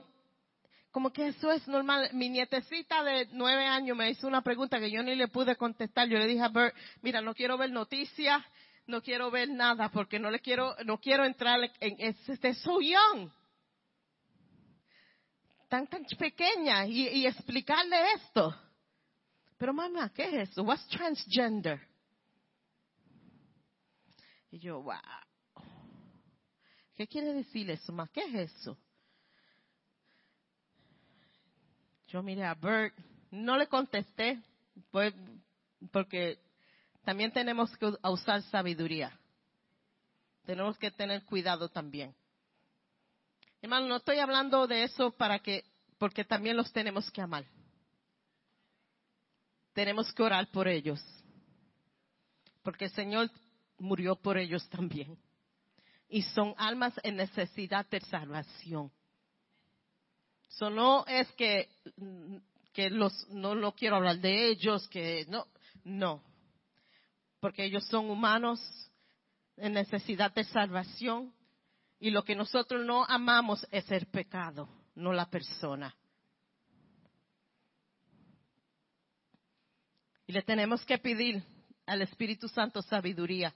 como 0.91 1.11
que 1.11 1.27
eso 1.27 1.51
es 1.51 1.67
normal. 1.67 2.09
Mi 2.13 2.29
nietecita 2.29 3.03
de 3.03 3.27
nueve 3.31 3.65
años 3.65 3.97
me 3.97 4.09
hizo 4.09 4.27
una 4.27 4.41
pregunta 4.41 4.79
que 4.79 4.91
yo 4.91 5.01
ni 5.01 5.15
le 5.15 5.29
pude 5.29 5.55
contestar. 5.55 6.07
Yo 6.07 6.17
le 6.17 6.27
dije 6.27 6.41
a 6.41 6.49
Bert, 6.49 6.75
mira, 7.01 7.21
no 7.21 7.33
quiero 7.33 7.57
ver 7.57 7.71
noticias, 7.71 8.43
no 8.87 9.01
quiero 9.01 9.31
ver 9.31 9.49
nada 9.49 9.89
porque 9.89 10.19
no 10.19 10.29
le 10.29 10.39
quiero, 10.39 10.75
no 10.85 10.99
quiero 10.99 11.23
entrar 11.25 11.59
en, 11.79 11.95
es, 11.97 12.17
so 12.61 12.81
young. 12.81 13.29
Tan, 15.69 15.87
tan 15.87 16.03
pequeña 16.19 16.85
y, 16.85 17.07
y 17.07 17.25
explicarle 17.25 18.13
esto. 18.15 18.53
Pero 19.57 19.73
mamá, 19.73 20.11
¿qué 20.13 20.23
es 20.23 20.49
eso? 20.49 20.63
What's 20.63 20.85
transgender? 20.89 21.79
Y 24.49 24.59
yo, 24.59 24.81
wow. 24.81 24.97
¿Qué 26.95 27.07
quiere 27.07 27.33
decir 27.33 27.69
eso, 27.69 27.93
mamá? 27.93 28.09
¿Qué 28.11 28.21
es 28.21 28.51
eso? 28.51 28.77
Yo 32.11 32.21
miré 32.21 32.43
a 32.43 32.53
Bert, 32.53 32.93
no 33.31 33.57
le 33.57 33.67
contesté, 33.67 34.41
pues, 34.91 35.13
porque 35.91 36.37
también 37.05 37.31
tenemos 37.31 37.75
que 37.77 37.93
usar 38.03 38.41
sabiduría. 38.43 39.17
Tenemos 40.45 40.77
que 40.77 40.91
tener 40.91 41.23
cuidado 41.23 41.69
también. 41.69 42.13
Hermano, 43.61 43.87
no 43.87 43.95
estoy 43.95 44.17
hablando 44.19 44.67
de 44.67 44.83
eso 44.83 45.11
para 45.11 45.39
que, 45.39 45.63
porque 45.97 46.25
también 46.25 46.57
los 46.57 46.73
tenemos 46.73 47.09
que 47.11 47.21
amar. 47.21 47.45
Tenemos 49.73 50.11
que 50.11 50.23
orar 50.23 50.51
por 50.51 50.67
ellos. 50.67 51.01
Porque 52.61 52.85
el 52.85 52.91
Señor 52.91 53.31
murió 53.77 54.17
por 54.17 54.37
ellos 54.37 54.67
también. 54.69 55.17
Y 56.09 56.23
son 56.23 56.53
almas 56.57 56.93
en 57.03 57.15
necesidad 57.15 57.85
de 57.89 58.01
salvación. 58.01 58.91
Eso 60.51 60.69
no 60.69 61.05
es 61.07 61.31
que, 61.33 61.69
que 62.73 62.89
los, 62.89 63.27
no 63.29 63.55
lo 63.55 63.73
quiero 63.73 63.95
hablar 63.95 64.19
de 64.19 64.49
ellos, 64.49 64.87
que 64.89 65.25
no, 65.29 65.47
no. 65.83 66.23
Porque 67.39 67.63
ellos 67.63 67.85
son 67.87 68.09
humanos 68.09 68.59
en 69.57 69.73
necesidad 69.73 70.33
de 70.33 70.43
salvación 70.43 71.33
y 71.99 72.09
lo 72.09 72.23
que 72.23 72.35
nosotros 72.35 72.85
no 72.85 73.05
amamos 73.05 73.65
es 73.71 73.89
el 73.91 74.07
pecado, 74.07 74.67
no 74.95 75.13
la 75.13 75.29
persona. 75.29 75.95
Y 80.27 80.33
le 80.33 80.41
tenemos 80.43 80.85
que 80.85 80.97
pedir 80.97 81.43
al 81.85 82.01
Espíritu 82.01 82.47
Santo 82.47 82.81
sabiduría 82.81 83.53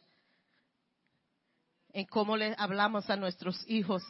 en 1.94 2.06
cómo 2.06 2.36
le 2.36 2.54
hablamos 2.58 3.10
a 3.10 3.16
nuestros 3.16 3.64
hijos, 3.70 4.04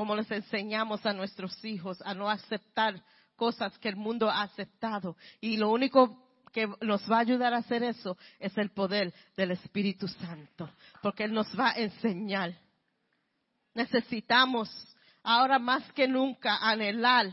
cómo 0.00 0.16
les 0.16 0.30
enseñamos 0.30 1.04
a 1.04 1.12
nuestros 1.12 1.62
hijos 1.62 2.00
a 2.06 2.14
no 2.14 2.30
aceptar 2.30 3.04
cosas 3.36 3.78
que 3.80 3.90
el 3.90 3.96
mundo 3.96 4.30
ha 4.30 4.44
aceptado. 4.44 5.14
Y 5.42 5.58
lo 5.58 5.70
único 5.70 6.40
que 6.54 6.66
nos 6.80 7.02
va 7.02 7.18
a 7.18 7.20
ayudar 7.20 7.52
a 7.52 7.58
hacer 7.58 7.82
eso 7.82 8.16
es 8.38 8.56
el 8.56 8.70
poder 8.70 9.12
del 9.36 9.50
Espíritu 9.50 10.08
Santo, 10.08 10.70
porque 11.02 11.24
Él 11.24 11.34
nos 11.34 11.48
va 11.48 11.72
a 11.72 11.74
enseñar. 11.74 12.54
Necesitamos 13.74 14.70
ahora 15.22 15.58
más 15.58 15.92
que 15.92 16.08
nunca 16.08 16.56
anhelar 16.56 17.30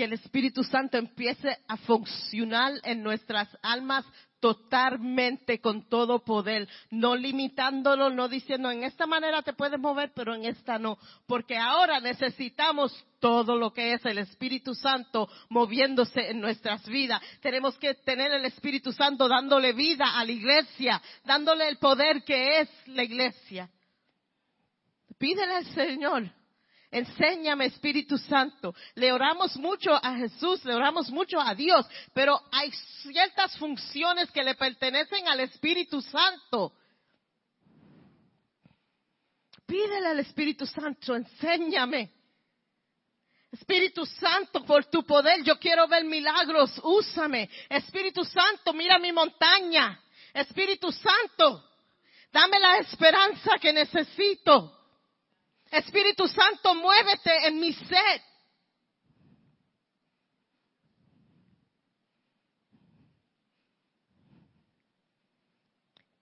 que 0.00 0.04
el 0.04 0.14
Espíritu 0.14 0.64
Santo 0.64 0.96
empiece 0.96 1.58
a 1.68 1.76
funcionar 1.76 2.72
en 2.84 3.02
nuestras 3.02 3.50
almas 3.60 4.02
totalmente 4.40 5.60
con 5.60 5.90
todo 5.90 6.24
poder, 6.24 6.66
no 6.90 7.14
limitándolo, 7.14 8.08
no 8.08 8.26
diciendo 8.26 8.70
en 8.70 8.82
esta 8.82 9.06
manera 9.06 9.42
te 9.42 9.52
puedes 9.52 9.78
mover, 9.78 10.12
pero 10.14 10.34
en 10.34 10.46
esta 10.46 10.78
no, 10.78 10.96
porque 11.26 11.58
ahora 11.58 12.00
necesitamos 12.00 12.96
todo 13.18 13.58
lo 13.58 13.74
que 13.74 13.92
es 13.92 14.02
el 14.06 14.16
Espíritu 14.16 14.74
Santo 14.74 15.28
moviéndose 15.50 16.30
en 16.30 16.40
nuestras 16.40 16.82
vidas. 16.88 17.20
Tenemos 17.42 17.76
que 17.76 17.92
tener 17.92 18.32
el 18.32 18.46
Espíritu 18.46 18.92
Santo 18.92 19.28
dándole 19.28 19.74
vida 19.74 20.18
a 20.18 20.24
la 20.24 20.32
iglesia, 20.32 21.02
dándole 21.26 21.68
el 21.68 21.76
poder 21.76 22.24
que 22.24 22.60
es 22.60 22.70
la 22.86 23.04
iglesia. 23.04 23.68
Pídele 25.18 25.56
al 25.56 25.66
Señor 25.74 26.39
Enséñame, 26.90 27.66
Espíritu 27.66 28.18
Santo. 28.18 28.74
Le 28.96 29.12
oramos 29.12 29.56
mucho 29.56 29.92
a 29.94 30.16
Jesús, 30.16 30.64
le 30.64 30.74
oramos 30.74 31.10
mucho 31.10 31.40
a 31.40 31.54
Dios, 31.54 31.86
pero 32.12 32.40
hay 32.50 32.70
ciertas 33.02 33.56
funciones 33.58 34.30
que 34.32 34.42
le 34.42 34.56
pertenecen 34.56 35.28
al 35.28 35.40
Espíritu 35.40 36.02
Santo. 36.02 36.72
Pídele 39.66 40.08
al 40.08 40.18
Espíritu 40.18 40.66
Santo, 40.66 41.14
enséñame. 41.14 42.10
Espíritu 43.52 44.04
Santo, 44.04 44.64
por 44.64 44.84
tu 44.86 45.04
poder, 45.04 45.44
yo 45.44 45.58
quiero 45.58 45.86
ver 45.86 46.04
milagros, 46.04 46.80
úsame. 46.82 47.48
Espíritu 47.68 48.24
Santo, 48.24 48.72
mira 48.72 48.98
mi 48.98 49.12
montaña. 49.12 50.00
Espíritu 50.34 50.90
Santo, 50.90 51.70
dame 52.32 52.58
la 52.58 52.78
esperanza 52.78 53.58
que 53.60 53.72
necesito. 53.72 54.79
Espíritu 55.70 56.26
Santo, 56.26 56.74
muévete 56.74 57.46
en 57.46 57.60
mi 57.60 57.72
sed. 57.72 58.20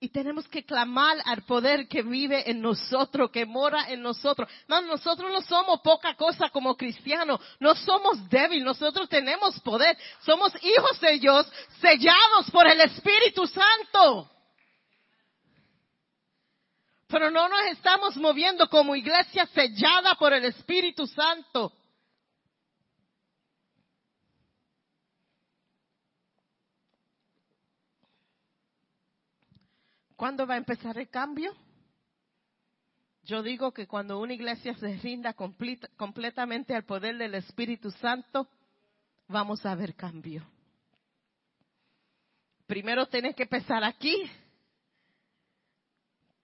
Y 0.00 0.10
tenemos 0.10 0.46
que 0.46 0.64
clamar 0.64 1.16
al 1.24 1.42
poder 1.42 1.88
que 1.88 2.02
vive 2.02 2.48
en 2.48 2.60
nosotros, 2.60 3.32
que 3.32 3.44
mora 3.44 3.90
en 3.90 4.00
nosotros. 4.00 4.48
No, 4.68 4.80
nosotros 4.82 5.32
no 5.32 5.40
somos 5.40 5.80
poca 5.80 6.14
cosa 6.14 6.50
como 6.50 6.76
cristianos. 6.76 7.40
No 7.58 7.74
somos 7.74 8.28
débiles. 8.28 8.64
Nosotros 8.64 9.08
tenemos 9.08 9.58
poder. 9.60 9.98
Somos 10.20 10.52
hijos 10.62 11.00
de 11.00 11.18
Dios, 11.18 11.50
sellados 11.80 12.48
por 12.52 12.68
el 12.68 12.80
Espíritu 12.82 13.44
Santo 13.48 14.30
pero 17.08 17.30
no 17.30 17.48
nos 17.48 17.60
estamos 17.72 18.16
moviendo 18.18 18.68
como 18.68 18.94
iglesia 18.94 19.46
sellada 19.46 20.14
por 20.16 20.34
el 20.34 20.44
Espíritu 20.44 21.06
Santo. 21.06 21.72
¿Cuándo 30.16 30.46
va 30.46 30.54
a 30.54 30.58
empezar 30.58 30.98
el 30.98 31.08
cambio? 31.08 31.54
Yo 33.22 33.42
digo 33.42 33.72
que 33.72 33.86
cuando 33.86 34.18
una 34.18 34.34
iglesia 34.34 34.74
se 34.74 34.96
rinda 34.96 35.34
completamente 35.34 36.74
al 36.74 36.84
poder 36.84 37.16
del 37.16 37.34
Espíritu 37.36 37.90
Santo, 37.90 38.48
vamos 39.28 39.64
a 39.64 39.74
ver 39.74 39.94
cambio. 39.94 40.46
Primero 42.66 43.06
tienes 43.06 43.34
que 43.34 43.44
empezar 43.44 43.82
aquí 43.84 44.30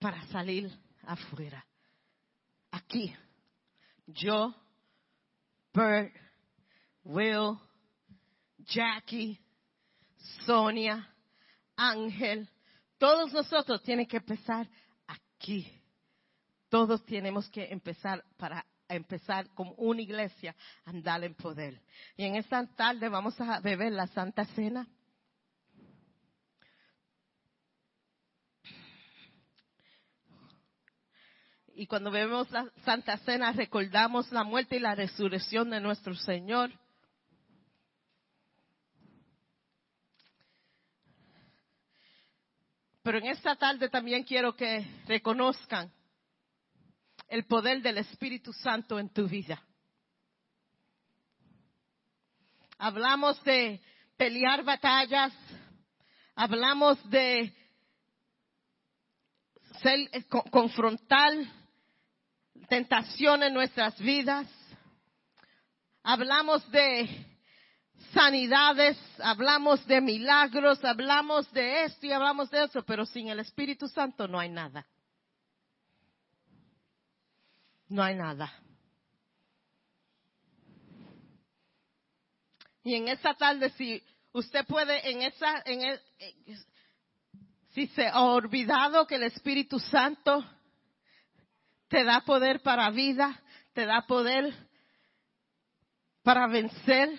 para 0.05 0.23
salir 0.27 0.71
afuera. 1.07 1.65
Aquí, 2.69 3.11
yo, 4.05 4.53
Bert, 5.73 6.13
Will, 7.03 7.57
Jackie, 8.59 9.39
Sonia, 10.45 11.11
Ángel, 11.75 12.47
todos 12.99 13.33
nosotros 13.33 13.81
tienen 13.81 14.05
que 14.05 14.17
empezar 14.17 14.69
aquí. 15.07 15.67
Todos 16.69 17.03
tenemos 17.05 17.49
que 17.49 17.65
empezar 17.71 18.23
para 18.37 18.63
empezar 18.87 19.49
como 19.55 19.71
una 19.71 20.03
iglesia 20.03 20.55
andar 20.83 21.23
en 21.23 21.33
poder. 21.33 21.81
Y 22.15 22.25
en 22.25 22.35
esta 22.35 22.63
tarde 22.75 23.09
vamos 23.09 23.41
a 23.41 23.59
beber 23.59 23.91
la 23.91 24.05
Santa 24.05 24.45
Cena. 24.53 24.87
Y 31.75 31.87
cuando 31.87 32.09
vemos 32.09 32.49
la 32.51 32.71
Santa 32.85 33.17
Cena 33.17 33.51
recordamos 33.51 34.31
la 34.31 34.43
muerte 34.43 34.77
y 34.77 34.79
la 34.79 34.95
resurrección 34.95 35.69
de 35.69 35.81
nuestro 35.81 36.15
Señor. 36.15 36.71
Pero 43.03 43.17
en 43.17 43.27
esta 43.27 43.55
tarde 43.55 43.89
también 43.89 44.23
quiero 44.23 44.55
que 44.55 44.85
reconozcan 45.05 45.91
el 47.27 47.45
poder 47.45 47.81
del 47.81 47.97
Espíritu 47.97 48.53
Santo 48.53 48.97
en 48.97 49.09
tu 49.09 49.27
vida. 49.27 49.61
Hablamos 52.77 53.43
de 53.43 53.81
pelear 54.17 54.63
batallas, 54.63 55.33
hablamos 56.35 56.97
de 57.09 57.53
ser, 59.81 59.99
eh, 60.13 60.23
confrontar 60.49 61.33
tentación 62.67 63.43
en 63.43 63.53
nuestras 63.53 63.97
vidas. 63.99 64.47
Hablamos 66.03 66.69
de 66.71 67.09
sanidades, 68.13 68.97
hablamos 69.19 69.85
de 69.87 70.01
milagros, 70.01 70.83
hablamos 70.83 71.51
de 71.51 71.85
esto 71.85 72.05
y 72.05 72.11
hablamos 72.11 72.49
de 72.49 72.63
eso, 72.63 72.83
pero 72.83 73.05
sin 73.05 73.29
el 73.29 73.39
Espíritu 73.39 73.87
Santo 73.87 74.27
no 74.27 74.39
hay 74.39 74.49
nada. 74.49 74.85
No 77.87 78.03
hay 78.03 78.15
nada. 78.15 78.51
Y 82.83 82.93
en 82.95 83.07
esa 83.07 83.33
tarde, 83.33 83.71
si 83.71 84.03
usted 84.31 84.65
puede, 84.65 85.09
en 85.09 85.23
esa, 85.23 85.63
en 85.65 85.81
el, 85.81 86.01
si 87.71 87.87
se 87.87 88.07
ha 88.07 88.21
olvidado 88.21 89.07
que 89.07 89.15
el 89.15 89.23
Espíritu 89.23 89.79
Santo 89.79 90.45
te 91.87 92.03
da 92.03 92.21
poder 92.21 92.61
para 92.61 92.89
vida, 92.89 93.39
te 93.73 93.85
da 93.85 94.01
poder 94.07 94.53
para 96.23 96.47
vencer. 96.47 97.09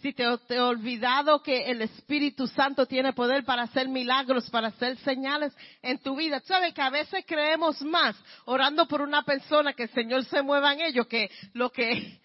Si 0.00 0.12
te, 0.12 0.24
te 0.46 0.56
he 0.56 0.60
olvidado 0.60 1.42
que 1.42 1.70
el 1.70 1.80
Espíritu 1.80 2.46
Santo 2.46 2.84
tiene 2.84 3.14
poder 3.14 3.44
para 3.44 3.62
hacer 3.62 3.88
milagros, 3.88 4.50
para 4.50 4.68
hacer 4.68 4.98
señales 4.98 5.56
en 5.80 5.98
tu 5.98 6.14
vida. 6.16 6.40
¿Sabes 6.40 6.74
que 6.74 6.82
a 6.82 6.90
veces 6.90 7.24
creemos 7.26 7.80
más 7.82 8.14
orando 8.44 8.86
por 8.86 9.00
una 9.00 9.22
persona 9.22 9.72
que 9.72 9.84
el 9.84 9.90
Señor 9.90 10.24
se 10.24 10.42
mueva 10.42 10.74
en 10.74 10.82
ello 10.82 11.08
que 11.08 11.30
lo 11.54 11.70
que 11.70 12.20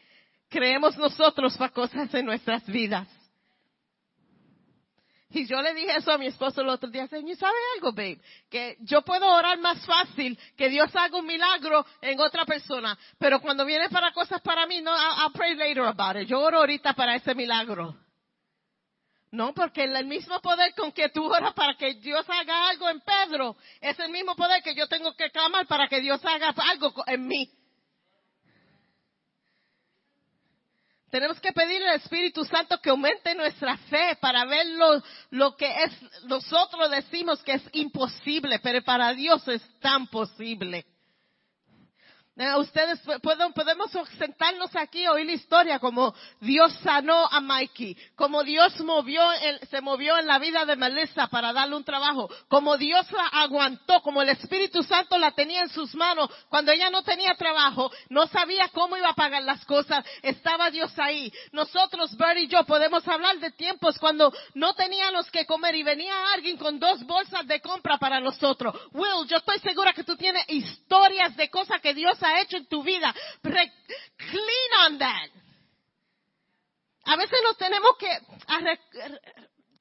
creemos 0.50 0.98
nosotros 0.98 1.56
para 1.58 1.72
cosas 1.72 2.14
en 2.14 2.26
nuestras 2.26 2.66
vidas? 2.66 3.08
Y 5.32 5.46
yo 5.46 5.62
le 5.62 5.76
dije 5.76 5.96
eso 5.96 6.12
a 6.12 6.18
mi 6.18 6.26
esposo 6.26 6.62
el 6.62 6.70
otro 6.70 6.90
día. 6.90 7.08
Señor, 7.08 7.38
¿sabe 7.38 7.58
algo, 7.76 7.92
babe? 7.92 8.20
Que 8.50 8.78
yo 8.80 9.04
puedo 9.04 9.28
orar 9.28 9.60
más 9.60 9.86
fácil 9.86 10.38
que 10.58 10.70
Dios 10.70 10.90
haga 10.96 11.18
un 11.18 11.26
milagro 11.26 11.86
en 12.02 12.20
otra 12.20 12.46
persona. 12.46 12.98
Pero 13.20 13.40
cuando 13.40 13.64
viene 13.64 13.90
para 13.90 14.12
cosas 14.12 14.42
para 14.42 14.66
mí, 14.66 14.82
no, 14.82 14.92
I'll, 14.92 15.32
pray 15.32 15.56
later 15.56 15.84
about 15.84 16.20
it. 16.20 16.28
Yo 16.28 16.40
oro 16.40 16.60
ahorita 16.60 16.94
para 16.94 17.16
ese 17.16 17.36
milagro. 17.36 17.96
No, 19.32 19.54
porque 19.54 19.84
el 19.84 20.06
mismo 20.08 20.40
poder 20.42 20.74
con 20.74 20.92
que 20.92 21.10
tú 21.10 21.24
oras 21.32 21.54
para 21.54 21.76
que 21.76 21.94
Dios 21.94 22.26
haga 22.28 22.70
algo 22.70 22.90
en 22.90 23.00
Pedro, 23.02 23.56
es 23.80 24.00
el 24.00 24.10
mismo 24.10 24.36
poder 24.36 24.64
que 24.64 24.74
yo 24.74 24.88
tengo 24.88 25.14
que 25.16 25.30
clamar 25.30 25.68
para 25.68 25.88
que 25.88 26.02
Dios 26.02 26.20
haga 26.26 26.56
algo 26.72 26.92
en 27.06 27.28
mí. 27.28 27.59
Tenemos 31.10 31.40
que 31.40 31.52
pedirle 31.52 31.90
al 31.90 31.98
Espíritu 31.98 32.46
Santo 32.46 32.80
que 32.80 32.90
aumente 32.90 33.34
nuestra 33.34 33.78
fe 33.78 34.18
para 34.22 34.46
ver 34.46 34.68
lo, 34.68 35.02
lo, 35.32 35.56
que 35.56 35.68
es, 35.68 36.24
nosotros 36.26 36.92
decimos 36.92 37.42
que 37.44 37.54
es 37.54 37.64
imposible, 37.74 38.60
pero 38.60 38.84
para 38.84 39.14
Dios 39.14 39.48
es 39.48 39.62
tan 39.80 40.08
posible. 40.08 40.86
Eh, 42.40 42.56
ustedes 42.56 43.02
podemos 43.22 43.92
sentarnos 44.18 44.74
aquí 44.74 45.06
oír 45.10 45.26
la 45.26 45.34
historia 45.34 45.78
como 45.78 46.16
Dios 46.40 46.74
sanó 46.82 47.28
a 47.30 47.42
Mikey, 47.42 47.98
como 48.16 48.46
Dios 48.46 48.80
movió, 48.80 49.22
se 49.70 49.82
movió 49.82 50.18
en 50.18 50.26
la 50.26 50.40
vida 50.40 50.64
de 50.64 50.78
Melissa 50.78 51.28
para 51.28 51.52
darle 51.52 51.76
un 51.76 51.84
trabajo, 51.84 52.30
como 52.48 52.78
Dios 52.78 53.12
la 53.12 53.28
aguantó, 53.28 54.02
como 54.04 54.22
el 54.22 54.30
Espíritu 54.30 54.82
Santo 54.84 55.18
la 55.18 55.32
tenía 55.32 55.64
en 55.64 55.68
sus 55.68 55.94
manos 55.96 56.30
cuando 56.48 56.72
ella 56.72 56.90
no 56.90 57.04
tenía 57.04 57.36
trabajo, 57.36 57.92
no 58.08 58.26
sabía 58.28 58.70
cómo 58.70 58.96
iba 58.96 59.10
a 59.10 59.16
pagar 59.16 59.44
las 59.44 59.66
cosas, 59.66 60.06
estaba 60.22 60.72
Dios 60.72 60.98
ahí. 60.98 61.34
Nosotros, 61.52 62.16
Bert 62.16 62.40
y 62.40 62.48
yo, 62.48 62.64
podemos 62.64 63.06
hablar 63.06 63.38
de 63.40 63.52
tiempos 63.52 64.00
cuando 64.00 64.32
no 64.54 64.74
teníamos 64.76 65.30
que 65.30 65.46
comer 65.46 65.76
y 65.76 65.84
venía 65.84 66.32
alguien 66.34 66.56
con 66.56 66.80
dos 66.80 67.06
bolsas 67.06 67.46
de 67.48 67.60
compra 67.60 67.98
para 67.98 68.22
nosotros. 68.22 68.74
Will, 68.94 69.28
yo 69.28 69.36
estoy 69.36 69.60
segura 69.60 69.92
que 69.92 70.06
tú 70.06 70.16
tienes 70.16 70.46
historias 70.48 71.36
de 71.36 71.50
cosas 71.50 71.82
que 71.82 71.94
Dios 71.94 72.18
ha 72.24 72.29
hecho 72.42 72.58
en 72.58 72.68
tu 72.68 72.84
vida. 72.84 73.14
clean 73.42 74.86
on 74.86 74.98
that. 75.00 75.30
A 77.06 77.16
veces 77.16 77.40
nos 77.44 77.58
tenemos 77.58 77.98
que 77.98 78.20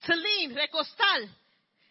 clean, 0.00 0.54
recostar 0.54 1.20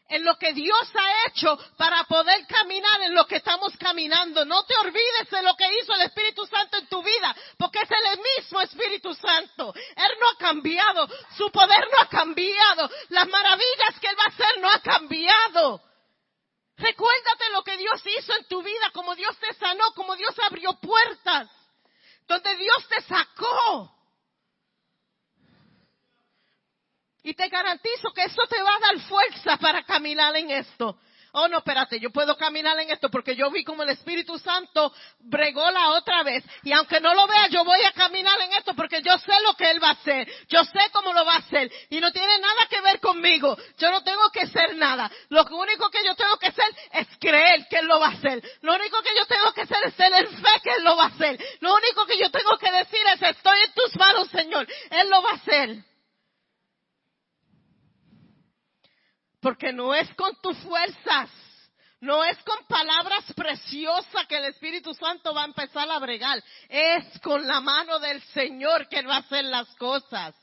en 0.10 0.24
lo 0.24 0.38
que 0.38 0.54
Dios 0.54 0.90
ha 0.96 1.28
hecho 1.28 1.58
para 1.78 2.04
poder 2.06 2.46
caminar 2.48 3.02
en 3.02 3.14
lo 3.14 3.28
que 3.28 3.38
estamos 3.38 3.76
caminando. 3.78 4.46
No 4.46 4.64
te 4.64 4.76
olvides 4.78 5.30
de 5.30 5.42
lo 5.42 5.56
que 5.56 5.68
hizo 5.80 5.94
el 5.94 6.02
Espíritu 6.02 6.46
Santo 6.46 6.78
en 6.78 6.88
tu 6.88 7.04
vida, 7.04 7.36
porque 7.58 7.80
es 7.82 7.90
el 7.92 8.20
mismo 8.20 8.62
Espíritu 8.62 9.14
Santo. 9.14 9.74
Él 9.76 10.12
no 10.20 10.30
ha 10.30 10.38
cambiado, 10.38 11.08
su 11.38 11.52
poder 11.52 11.88
no 11.92 12.02
ha 12.02 12.10
cambiado, 12.10 12.90
las 13.10 13.28
maravillas 13.28 14.00
que 14.00 14.08
Él 14.08 14.16
va 14.18 14.24
a 14.24 14.28
hacer 14.28 14.62
no 14.62 14.70
ha 14.70 14.80
cambiado. 14.80 15.87
Recuérdate 16.78 17.50
lo 17.52 17.64
que 17.64 17.78
Dios 17.78 18.02
hizo 18.06 18.34
en 18.36 18.48
tu 18.48 18.62
vida, 18.62 18.92
como 18.94 19.16
Dios 19.16 19.36
te 19.40 19.54
sanó, 19.56 19.92
como 19.96 20.16
Dios 20.16 20.36
abrió 20.48 20.74
puertas, 20.80 21.50
donde 22.28 22.56
Dios 22.56 22.88
te 22.88 23.02
sacó. 23.02 23.94
Y 27.24 27.34
te 27.34 27.50
garantizo 27.50 28.14
que 28.14 28.24
eso 28.24 28.44
te 28.48 28.62
va 28.62 28.76
a 28.76 28.80
dar 28.80 29.00
fuerza 29.02 29.58
para 29.58 29.84
caminar 29.84 30.36
en 30.38 30.52
esto 30.52 30.98
oh 31.34 31.48
no, 31.48 31.60
espérate, 31.60 32.00
yo 32.00 32.10
puedo 32.12 32.36
caminar 32.38 32.80
en 32.80 32.90
esto 32.90 33.10
porque 33.10 33.36
yo 33.36 33.50
vi 33.52 33.64
como 33.64 33.84
el 33.84 33.90
Espíritu 33.90 34.38
Santo 34.40 34.94
bregó 35.20 35.70
la 35.72 35.90
otra 35.92 36.24
vez. 36.24 36.44
Y 36.64 36.72
aunque 36.72 37.00
no 37.00 37.14
lo 37.14 37.28
vea, 37.28 37.48
yo 37.48 37.64
voy 37.64 37.84
a 37.84 37.92
caminar 37.92 38.40
en 38.42 38.54
esto 38.54 38.74
porque 38.76 39.02
yo 39.02 39.18
sé 39.18 39.34
lo 39.44 39.54
que 39.56 39.70
Él 39.70 39.82
va 39.82 39.90
a 39.90 39.94
hacer. 39.94 40.28
Yo 40.48 40.64
sé 40.66 40.80
cómo 40.92 41.14
lo 41.14 41.26
va 41.26 41.36
a 41.36 41.40
hacer. 41.40 41.72
Y 41.90 42.00
no 42.00 42.12
tiene 42.12 42.40
nada 42.40 42.68
que 42.70 42.82
ver 42.82 43.00
conmigo. 43.00 43.58
Yo 43.78 43.92
no 43.92 44.04
tengo 44.04 44.30
que 44.32 44.42
hacer 44.42 44.76
nada. 44.76 45.12
Lo 45.30 45.44
único 45.46 45.90
que 45.90 46.04
yo 46.04 46.16
tengo 46.16 46.38
que 46.38 46.48
hacer 46.48 46.68
es 46.94 47.08
creer 47.20 47.68
que 47.70 47.80
Él 47.80 47.88
lo 47.88 48.00
va 48.00 48.08
a 48.08 48.12
hacer. 48.12 48.44
Lo 48.62 48.76
único 48.76 49.02
que 49.02 49.16
yo 49.16 49.26
tengo 49.26 49.52
que 49.54 49.62
hacer 49.62 49.78
es 49.86 49.96
tener 49.96 50.28
fe 50.28 50.62
que 50.64 50.72
Él 50.72 50.84
lo 50.84 50.96
va 50.96 51.06
a 51.06 51.08
hacer. 51.08 51.40
Lo 51.60 51.76
único 51.76 52.06
que 52.06 52.18
yo 52.18 52.30
tengo 52.32 52.58
que 52.58 52.72
decir 52.72 53.02
es 53.14 53.22
estoy 53.22 53.60
en 53.62 53.74
tus 53.74 53.96
manos, 53.96 54.28
Señor. 54.30 54.68
Él 54.90 55.10
lo 55.10 55.22
va 55.22 55.32
a 55.32 55.36
hacer. 55.36 55.78
Porque 59.40 59.72
no 59.72 59.94
es 59.94 60.14
con 60.16 60.36
tus 60.42 60.58
fuerzas, 60.60 61.30
no 62.00 62.24
es 62.24 62.38
con 62.44 62.66
palabras 62.68 63.24
preciosas 63.36 64.26
que 64.28 64.38
el 64.38 64.46
Espíritu 64.46 64.94
Santo 64.94 65.34
va 65.34 65.44
a 65.44 65.46
empezar 65.46 65.90
a 65.90 66.00
bregar, 66.00 66.44
es 66.70 67.20
con 67.22 67.46
la 67.46 67.62
mano 67.62 68.00
del 68.00 68.22
Señor 68.34 68.88
que 68.88 69.02
va 69.04 69.16
a 69.16 69.20
hacer 69.20 69.46
las 69.46 69.68
cosas. 69.76 70.36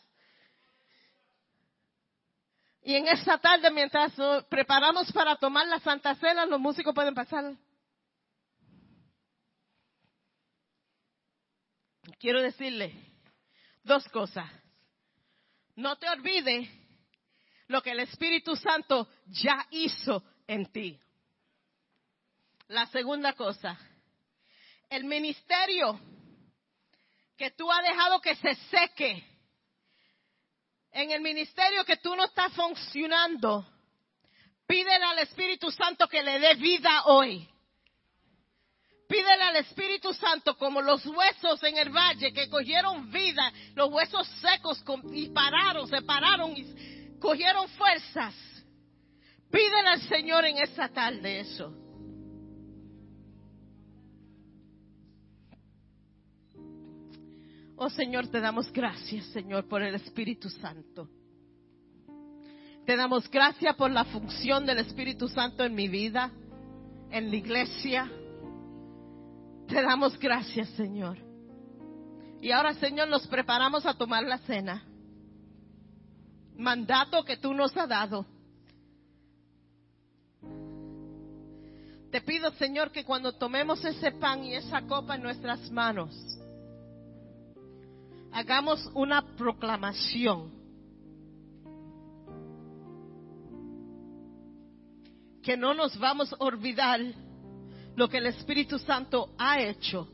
Y 2.83 2.95
en 2.95 3.09
esta 3.09 3.39
tarde, 3.39 3.71
mientras 3.71 4.13
preparamos 4.49 5.11
para 5.11 5.37
tomar 5.37 5.67
la 5.67 5.81
Santa 5.81 6.15
Cena, 6.17 6.45
los 6.45 6.61
músicos 6.61 6.95
pueden 6.95 7.15
pasar. 7.15 7.55
Quiero 12.19 12.43
decirle 12.43 12.95
dos 13.83 14.07
cosas. 14.09 14.51
No 15.77 15.97
te 15.97 16.09
olvides 16.09 16.69
lo 17.69 17.83
que 17.83 17.91
el 17.91 18.01
Espíritu 18.01 18.57
Santo 18.57 19.09
ya 19.27 19.67
hizo 19.71 20.23
en 20.47 20.67
ti. 20.67 20.99
La 22.69 22.87
segunda 22.87 23.35
cosa, 23.35 23.79
el 24.89 25.05
ministerio 25.05 25.99
que 27.37 27.51
tú 27.51 27.71
has 27.71 27.83
dejado 27.83 28.21
que 28.21 28.35
se 28.37 28.55
seque, 28.71 29.25
en 30.93 31.11
el 31.11 31.21
ministerio 31.21 31.85
que 31.85 31.97
tú 31.97 32.15
no 32.15 32.25
estás 32.25 32.53
funcionando, 32.53 33.67
pídele 34.67 35.05
al 35.05 35.19
Espíritu 35.19 35.71
Santo 35.71 36.07
que 36.07 36.23
le 36.23 36.39
dé 36.39 36.55
vida 36.55 37.05
hoy. 37.07 37.49
Pídele 39.09 39.43
al 39.43 39.57
Espíritu 39.57 40.15
Santo 40.15 40.57
como 40.57 40.81
los 40.81 41.05
huesos 41.05 41.63
en 41.65 41.77
el 41.77 41.91
valle 41.91 42.33
que 42.33 42.49
cogieron 42.49 43.11
vida, 43.11 43.53
los 43.75 43.91
huesos 43.91 44.27
secos 44.41 44.83
y 45.13 45.29
pararon, 45.29 45.89
se 45.89 46.01
pararon 46.03 46.57
y 46.57 46.94
cogieron 47.21 47.69
fuerzas. 47.69 48.35
Piden 49.51 49.87
al 49.87 50.01
Señor 50.03 50.45
en 50.45 50.59
esta 50.59 50.89
tarde 50.89 51.41
eso. 51.41 51.73
Oh 57.77 57.91
Señor, 57.91 58.29
te 58.29 58.41
damos 58.41 58.73
gracias, 58.73 59.27
Señor, 59.27 59.69
por 59.69 59.83
el 59.83 59.95
Espíritu 59.97 60.49
Santo. 60.49 61.09
Te 62.87 62.97
damos 62.97 63.31
gracias 63.31 63.75
por 63.77 63.91
la 63.91 64.05
función 64.05 64.67
del 64.67 64.79
Espíritu 64.79 65.29
Santo 65.29 65.65
en 65.65 65.75
mi 65.75 65.89
vida, 65.89 66.31
en 67.11 67.31
la 67.31 67.37
iglesia. 67.37 68.11
Te 69.67 69.83
damos 69.83 70.19
gracias, 70.19 70.69
Señor. 70.71 71.19
Y 72.41 72.51
ahora, 72.51 72.75
Señor, 72.75 73.09
nos 73.09 73.27
preparamos 73.27 73.87
a 73.87 73.95
tomar 73.95 74.25
la 74.25 74.39
cena 74.39 74.85
mandato 76.57 77.25
que 77.25 77.37
tú 77.37 77.53
nos 77.55 77.77
has 77.77 77.89
dado. 77.89 78.27
Te 82.11 82.21
pido, 82.21 82.53
Señor, 82.53 82.93
que 82.93 83.05
cuando 83.05 83.33
tomemos 83.33 83.85
ese 83.85 84.13
pan 84.13 84.45
y 84.45 84.55
esa 84.55 84.83
copa 84.83 85.17
en 85.17 85.23
nuestras 85.23 85.69
manos, 85.71 86.15
hagamos 88.33 88.89
una 88.95 89.23
proclamación. 89.37 90.53
Que 95.43 95.57
no 95.57 95.75
nos 95.75 95.99
vamos 95.99 96.33
a 96.33 96.37
olvidar 96.39 97.01
lo 97.97 98.09
que 98.09 98.19
el 98.19 98.27
Espíritu 98.27 98.79
Santo 98.79 99.35
ha 99.37 99.61
hecho, 99.61 100.09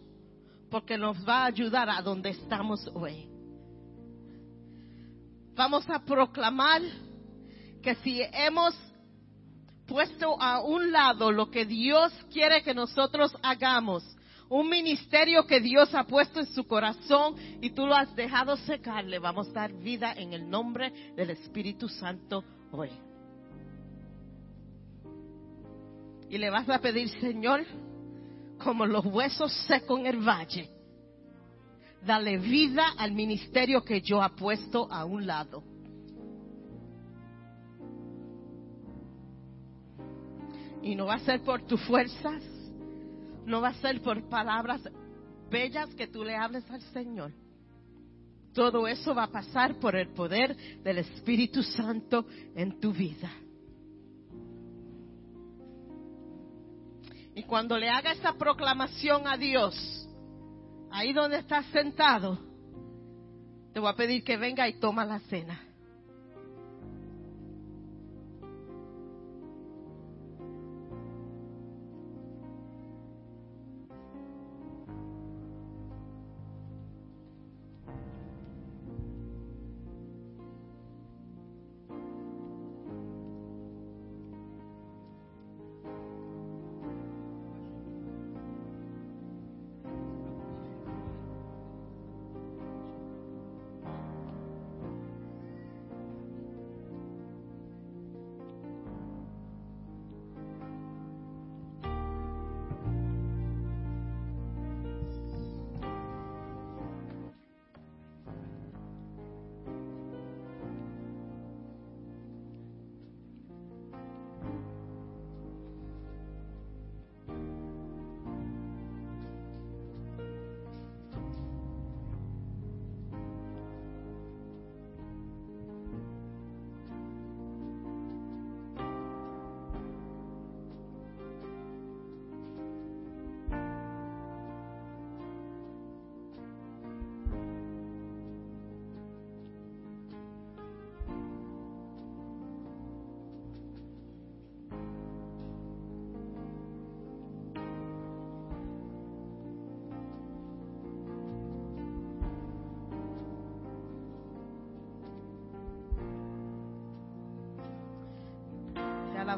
porque 0.71 0.97
nos 0.97 1.17
va 1.29 1.43
a 1.43 1.47
ayudar 1.47 1.89
a 1.91 2.01
donde 2.01 2.31
estamos 2.31 2.91
hoy 2.95 3.30
vamos 5.55 5.89
a 5.89 5.99
proclamar 6.05 6.83
que 7.83 7.95
si 7.97 8.21
hemos 8.33 8.75
puesto 9.87 10.41
a 10.41 10.61
un 10.61 10.93
lado 10.93 11.33
lo 11.33 11.51
que 11.51 11.65
Dios 11.65 12.13
quiere 12.33 12.63
que 12.63 12.75
nosotros 12.75 13.37
hagamos, 13.43 14.05
un 14.49 14.69
ministerio 14.69 15.47
que 15.47 15.61
Dios 15.61 15.95
ha 15.95 16.05
puesto 16.05 16.41
en 16.41 16.47
su 16.47 16.67
corazón 16.67 17.37
y 17.61 17.71
tú 17.71 17.87
lo 17.87 17.95
has 17.95 18.15
dejado 18.17 18.57
secar, 18.57 19.05
le 19.05 19.19
vamos 19.19 19.49
a 19.51 19.53
dar 19.53 19.73
vida 19.73 20.13
en 20.13 20.33
el 20.33 20.49
nombre 20.49 21.13
del 21.15 21.31
Espíritu 21.31 21.89
Santo 21.89 22.45
hoy. 22.73 22.91
Y 26.29 26.39
le 26.39 26.51
vas 26.51 26.69
a 26.69 26.81
pedir, 26.81 27.09
Señor, 27.21 27.65
como 28.63 28.87
los 28.87 29.05
huesos 29.07 29.53
secos 29.67 30.01
en 30.01 30.07
el 30.07 30.19
valle, 30.19 30.69
dale 32.05 32.39
vida 32.39 32.85
al 32.97 33.13
ministerio 33.13 33.85
que 33.85 34.01
yo 34.01 34.23
ha 34.23 34.31
puesto 34.31 34.91
a 34.91 35.05
un 35.05 35.27
lado. 35.27 35.63
Y 40.83 40.95
no 40.95 41.07
va 41.07 41.15
a 41.15 41.19
ser 41.21 41.43
por 41.43 41.67
tus 41.67 41.81
fuerzas, 41.83 42.43
no 43.45 43.61
va 43.61 43.69
a 43.69 43.75
ser 43.75 44.01
por 44.01 44.29
palabras 44.29 44.81
bellas 45.51 45.95
que 45.95 46.07
tú 46.07 46.25
le 46.25 46.37
hables 46.37 46.69
al 46.71 46.81
Señor. 46.93 47.33
todo 48.53 48.89
eso 48.89 49.15
va 49.15 49.25
a 49.25 49.31
pasar 49.31 49.79
por 49.79 49.95
el 49.95 50.09
poder 50.09 50.57
del 50.83 50.99
Espíritu 50.99 51.63
Santo 51.63 52.27
en 52.57 52.81
tu 52.81 52.93
vida. 52.93 53.31
Y 57.35 57.45
cuando 57.45 57.79
le 57.79 57.89
haga 57.89 58.11
esa 58.11 58.33
proclamación 58.33 59.27
a 59.29 59.37
Dios, 59.37 60.09
ahí 60.91 61.13
donde 61.13 61.39
estás 61.39 61.67
sentado, 61.67 62.39
te 63.73 63.81
voy 63.81 63.91
a 63.91 63.97
pedir 63.97 64.25
que 64.25 64.37
venga 64.37 64.69
y 64.69 64.79
toma 64.79 65.05
la 65.05 65.21
cena. 65.21 65.61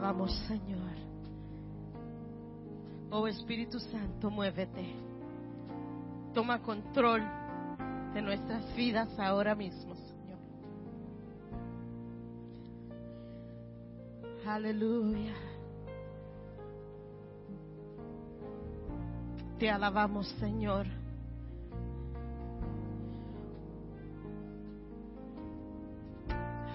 Alabamos, 0.02 0.32
Señor. 0.48 0.90
Oh 3.12 3.28
Espíritu 3.28 3.78
Santo, 3.78 4.30
muévete. 4.30 4.96
Toma 6.34 6.60
control 6.60 7.22
de 8.12 8.20
nuestras 8.20 8.74
vidas 8.74 9.16
ahora 9.20 9.54
mismo, 9.54 9.94
Señor. 9.94 10.40
Aleluya. 14.44 15.34
Te 19.60 19.70
alabamos, 19.70 20.26
Señor. 20.40 20.86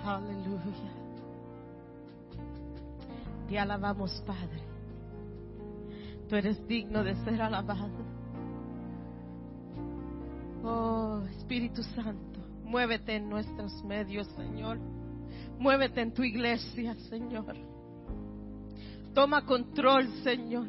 Aleluya. 0.05 1.06
Te 3.47 3.57
alabamos, 3.57 4.21
Padre. 4.25 4.61
Tú 6.27 6.35
eres 6.35 6.67
digno 6.67 7.03
de 7.03 7.15
ser 7.23 7.41
alabado. 7.41 8.05
Oh, 10.63 11.21
Espíritu 11.37 11.81
Santo, 11.81 12.41
muévete 12.63 13.15
en 13.15 13.29
nuestros 13.29 13.83
medios, 13.85 14.27
Señor. 14.35 14.79
Muévete 15.57 16.01
en 16.01 16.13
tu 16.13 16.23
iglesia, 16.23 16.93
Señor. 17.09 17.55
Toma 19.13 19.45
control, 19.45 20.07
Señor. 20.23 20.67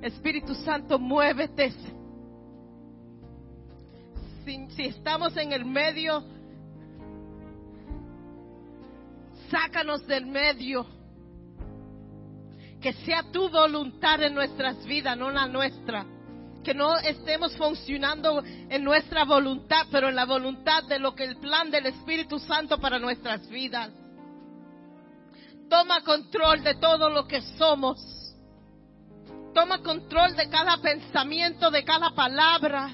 Espíritu 0.00 0.54
Santo, 0.54 0.98
muévete. 0.98 1.72
Si, 4.44 4.82
estamos 4.82 5.36
en 5.36 5.52
el 5.52 5.66
medio, 5.66 6.24
sácanos 9.50 10.06
del 10.06 10.24
medio 10.24 10.97
que 12.80 12.92
sea 12.92 13.24
tu 13.32 13.48
voluntad 13.48 14.22
en 14.22 14.34
nuestras 14.34 14.84
vidas, 14.84 15.16
no 15.16 15.30
la 15.30 15.46
nuestra. 15.46 16.06
Que 16.62 16.74
no 16.74 16.96
estemos 16.98 17.56
funcionando 17.56 18.42
en 18.44 18.84
nuestra 18.84 19.24
voluntad, 19.24 19.86
pero 19.90 20.08
en 20.08 20.16
la 20.16 20.26
voluntad 20.26 20.84
de 20.84 20.98
lo 20.98 21.14
que 21.14 21.24
el 21.24 21.36
plan 21.36 21.70
del 21.70 21.86
Espíritu 21.86 22.38
Santo 22.38 22.78
para 22.78 22.98
nuestras 22.98 23.48
vidas. 23.48 23.90
Toma 25.68 26.02
control 26.02 26.62
de 26.62 26.74
todo 26.76 27.10
lo 27.10 27.26
que 27.26 27.42
somos. 27.58 28.00
Toma 29.54 29.82
control 29.82 30.36
de 30.36 30.48
cada 30.48 30.76
pensamiento, 30.78 31.70
de 31.70 31.84
cada 31.84 32.10
palabra. 32.10 32.90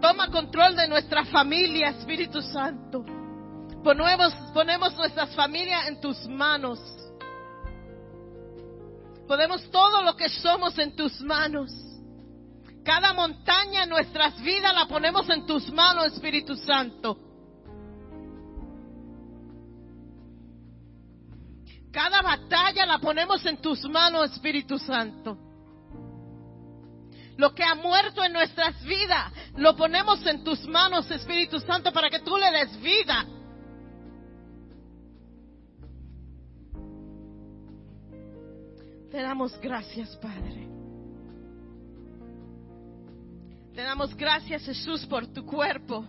Toma 0.00 0.28
control 0.30 0.76
de 0.76 0.88
nuestra 0.88 1.24
familia, 1.26 1.90
Espíritu 1.90 2.42
Santo. 2.42 3.04
Ponemos, 3.82 4.34
ponemos 4.52 4.94
nuestras 4.96 5.34
familias 5.34 5.88
en 5.88 6.00
tus 6.00 6.26
manos. 6.28 6.78
Podemos 9.26 9.70
todo 9.70 10.02
lo 10.02 10.16
que 10.16 10.28
somos 10.28 10.78
en 10.78 10.94
tus 10.94 11.20
manos. 11.20 11.70
Cada 12.84 13.14
montaña 13.14 13.84
en 13.84 13.88
nuestras 13.88 14.40
vidas 14.42 14.74
la 14.74 14.86
ponemos 14.86 15.28
en 15.30 15.46
tus 15.46 15.70
manos, 15.72 16.12
Espíritu 16.12 16.54
Santo. 16.56 17.18
Cada 21.90 22.20
batalla 22.22 22.84
la 22.84 22.98
ponemos 22.98 23.44
en 23.46 23.62
tus 23.62 23.88
manos, 23.88 24.32
Espíritu 24.32 24.78
Santo. 24.78 25.38
Lo 27.36 27.54
que 27.54 27.64
ha 27.64 27.74
muerto 27.74 28.22
en 28.22 28.32
nuestras 28.32 28.82
vidas, 28.84 29.32
lo 29.56 29.74
ponemos 29.74 30.24
en 30.26 30.44
tus 30.44 30.66
manos, 30.66 31.10
Espíritu 31.10 31.58
Santo, 31.60 31.92
para 31.92 32.10
que 32.10 32.20
tú 32.20 32.36
le 32.36 32.50
des 32.50 32.80
vida. 32.80 33.24
Te 39.14 39.22
damos 39.22 39.56
gracias, 39.60 40.16
Padre. 40.16 40.66
Te 43.72 43.80
damos 43.80 44.12
gracias, 44.16 44.64
Jesús, 44.64 45.06
por 45.06 45.24
tu 45.28 45.46
cuerpo. 45.46 46.04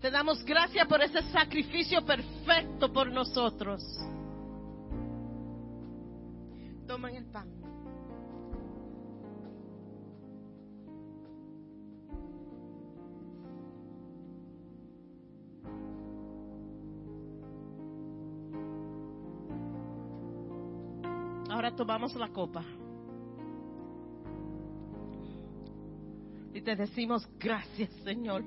Te 0.00 0.10
damos 0.10 0.42
gracias 0.46 0.88
por 0.88 1.02
ese 1.02 1.20
sacrificio 1.30 2.02
perfecto 2.06 2.90
por 2.90 3.12
nosotros. 3.12 3.84
Tomen 6.86 7.14
el 7.16 7.26
pan. 7.26 7.61
Tomamos 21.76 22.14
la 22.14 22.28
copa. 22.28 22.64
Y 26.54 26.60
te 26.60 26.76
decimos 26.76 27.26
gracias, 27.38 27.90
Señor. 28.04 28.44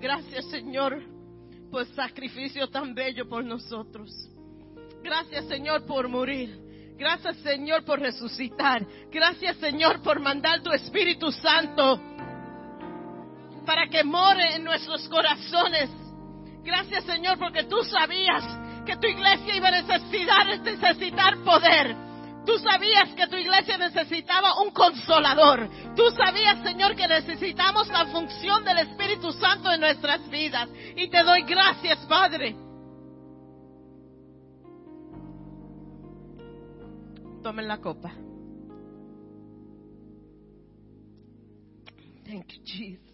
Gracias, 0.00 0.44
Señor, 0.46 1.02
por 1.70 1.86
sacrificio 1.94 2.68
tan 2.68 2.94
bello 2.94 3.28
por 3.28 3.44
nosotros. 3.44 4.10
Gracias, 5.02 5.46
Señor, 5.46 5.86
por 5.86 6.08
morir. 6.08 6.94
Gracias, 6.98 7.36
Señor, 7.38 7.84
por 7.84 7.98
resucitar. 7.98 8.86
Gracias, 9.10 9.56
Señor, 9.56 10.02
por 10.02 10.20
mandar 10.20 10.62
tu 10.62 10.70
Espíritu 10.72 11.32
Santo 11.32 12.00
para 13.64 13.88
que 13.88 14.04
more 14.04 14.56
en 14.56 14.64
nuestros 14.64 15.08
corazones. 15.08 15.90
Gracias, 16.64 17.04
Señor, 17.04 17.38
porque 17.38 17.64
tú 17.64 17.82
sabías 17.84 18.44
que 18.84 18.96
tu 18.96 19.06
iglesia 19.06 19.56
iba 19.56 19.68
a 19.68 19.82
necesitar, 19.82 20.46
necesitar 20.46 21.36
poder. 21.44 21.96
Tú 22.44 22.58
sabías 22.58 23.14
que 23.14 23.26
tu 23.28 23.36
iglesia 23.36 23.78
necesitaba 23.78 24.60
un 24.62 24.70
consolador. 24.72 25.68
Tú 25.94 26.10
sabías, 26.10 26.62
Señor, 26.64 26.96
que 26.96 27.06
necesitamos 27.06 27.88
la 27.88 28.06
función 28.06 28.64
del 28.64 28.78
Espíritu 28.78 29.32
Santo 29.32 29.70
en 29.72 29.80
nuestras 29.80 30.28
vidas. 30.28 30.68
Y 30.96 31.08
te 31.08 31.22
doy 31.22 31.42
gracias, 31.42 31.98
Padre. 32.06 32.56
Tomen 37.42 37.68
la 37.68 37.78
copa. 37.78 38.12
Thank 42.24 42.52
you, 42.52 42.62
Jesus. 42.64 43.11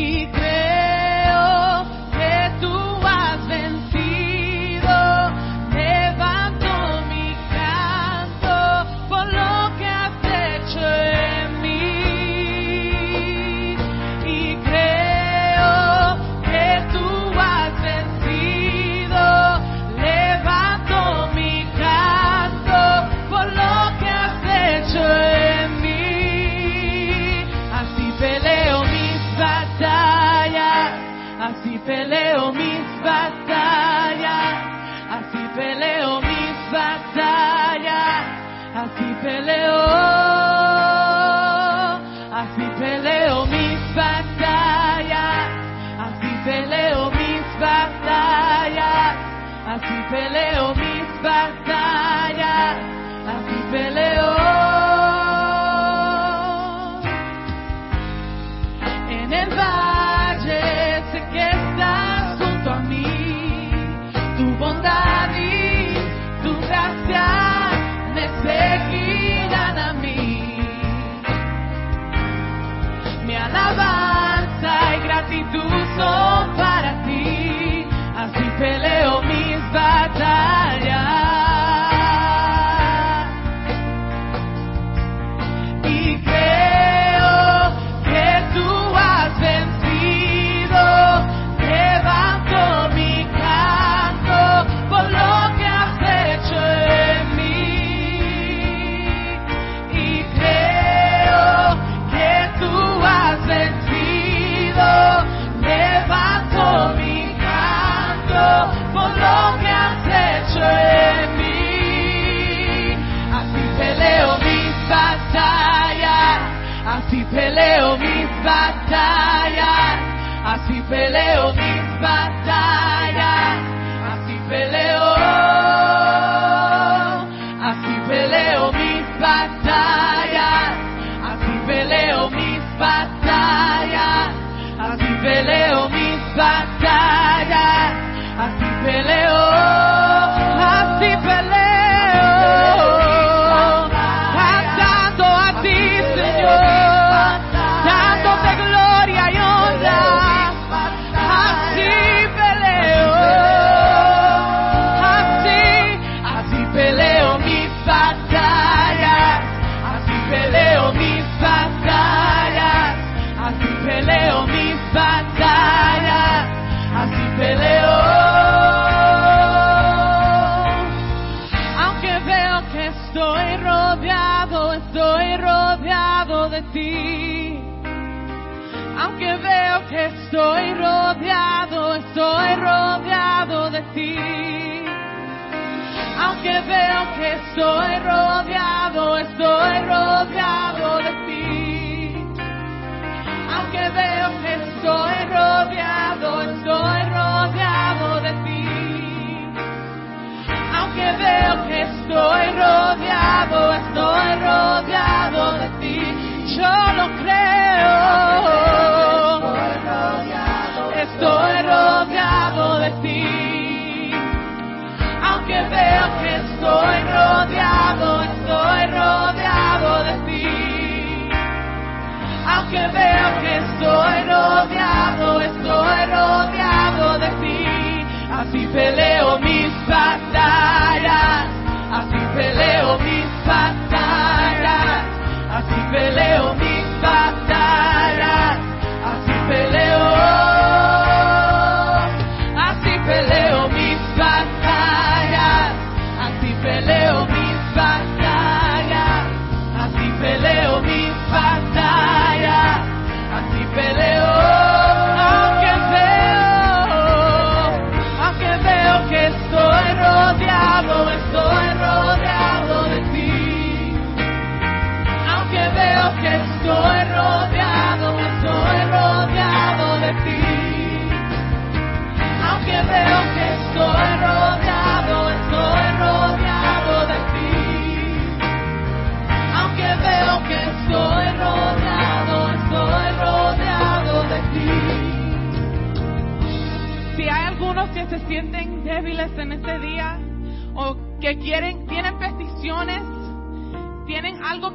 y 0.00 0.26
creo. 0.28 0.49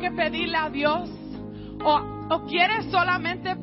Que 0.06 0.12
pedirle 0.12 0.56
a 0.56 0.70
Dios 0.70 1.10
o, 1.84 2.00
o 2.30 2.46
quieren 2.46 2.92
solamente 2.92 3.56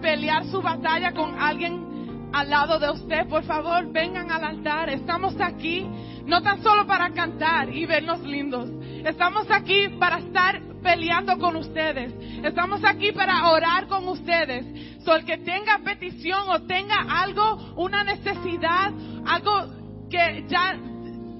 pelear 0.00 0.44
su 0.46 0.60
batalla 0.60 1.12
con 1.12 1.38
alguien 1.38 2.30
al 2.32 2.50
lado 2.50 2.78
de 2.78 2.90
usted, 2.90 3.28
por 3.28 3.44
favor, 3.44 3.92
vengan 3.92 4.30
al 4.30 4.44
altar. 4.44 4.88
Estamos 4.88 5.34
aquí 5.40 5.86
no 6.26 6.42
tan 6.42 6.62
solo 6.62 6.86
para 6.86 7.10
cantar 7.10 7.72
y 7.74 7.86
vernos 7.86 8.20
lindos. 8.20 8.68
Estamos 9.04 9.48
aquí 9.50 9.88
para 9.98 10.18
estar 10.18 10.60
peleando 10.82 11.38
con 11.38 11.56
ustedes. 11.56 12.12
Estamos 12.44 12.82
aquí 12.84 13.12
para 13.12 13.48
orar 13.50 13.86
con 13.86 14.08
ustedes. 14.08 14.66
So, 15.04 15.14
el 15.14 15.24
que 15.24 15.38
tenga 15.38 15.78
petición 15.84 16.48
o 16.48 16.62
tenga 16.62 16.96
algo, 17.22 17.74
una 17.76 18.02
necesidad, 18.02 18.92
algo 19.24 19.66
que 20.10 20.44
ya 20.48 20.76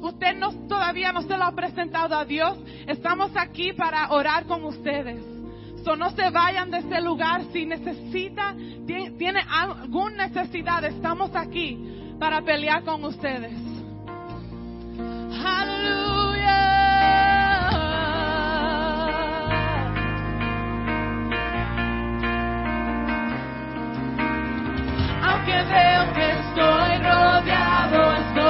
usted 0.00 0.36
no, 0.36 0.52
todavía 0.68 1.12
no 1.12 1.22
se 1.22 1.36
lo 1.36 1.44
ha 1.44 1.52
presentado 1.52 2.16
a 2.16 2.24
Dios, 2.24 2.58
estamos 2.86 3.30
aquí 3.34 3.72
para 3.72 4.10
orar 4.10 4.46
con 4.46 4.64
ustedes. 4.64 5.22
So, 5.84 5.96
no 5.96 6.10
se 6.10 6.28
vayan 6.30 6.70
de 6.70 6.78
este 6.78 7.00
lugar 7.00 7.42
si 7.52 7.64
necesita, 7.64 8.54
tiene, 8.86 9.40
alguna 9.48 10.26
necesidad, 10.26 10.84
estamos 10.84 11.34
aquí 11.34 12.16
para 12.18 12.42
pelear 12.42 12.84
con 12.84 13.02
ustedes. 13.04 13.54
Aleluya. 15.42 16.20
Aunque 25.22 25.52
veo 25.52 26.12
que 26.12 26.30
estoy 26.30 26.98
rodeado, 26.98 28.16
estoy 28.16 28.49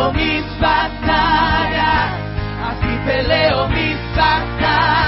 peleo 0.00 0.12
mis 0.12 0.60
batallas, 0.60 2.12
así 2.68 2.98
peleo 3.04 3.68
mis 3.68 3.96
batallas, 4.16 4.99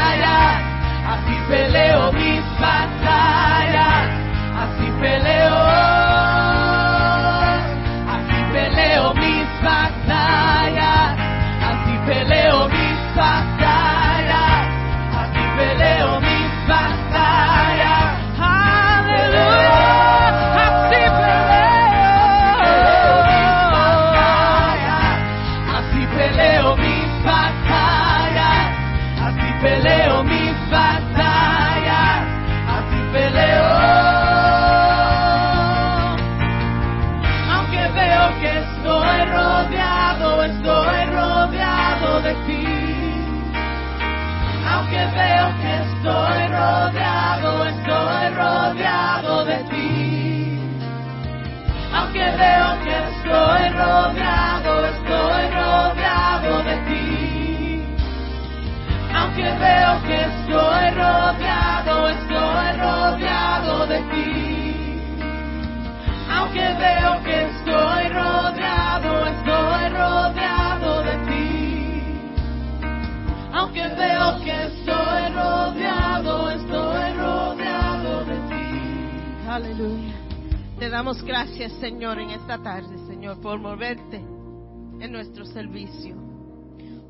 damos 81.02 81.24
gracias, 81.24 81.72
Señor, 81.80 82.20
en 82.20 82.30
esta 82.30 82.62
tarde, 82.62 82.96
Señor, 83.08 83.40
por 83.40 83.58
moverte 83.58 84.18
en 84.18 85.10
nuestro 85.10 85.44
servicio, 85.44 86.14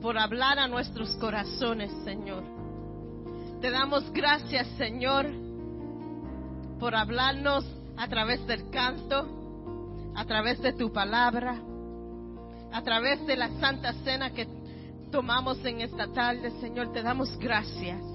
por 0.01 0.17
hablar 0.17 0.59
a 0.59 0.67
nuestros 0.67 1.15
corazones, 1.17 1.93
Señor. 2.03 2.43
Te 3.61 3.71
damos 3.71 4.11
gracias, 4.11 4.67
Señor, 4.79 5.27
por 6.81 6.95
hablarnos 6.95 7.67
a 7.99 8.09
través 8.09 8.47
del 8.47 8.71
canto, 8.71 9.29
a 10.17 10.25
través 10.25 10.63
de 10.63 10.73
tu 10.73 10.91
palabra, 10.91 11.61
a 12.73 12.83
través 12.83 13.27
de 13.27 13.37
la 13.37 13.51
santa 13.61 13.93
cena 14.05 14.33
que 14.33 14.49
tomamos 15.11 15.63
en 15.67 15.83
esta 15.83 16.11
tarde, 16.15 16.51
Señor. 16.63 16.95
Te 16.95 17.03
damos 17.03 17.37
gracias. 17.37 18.12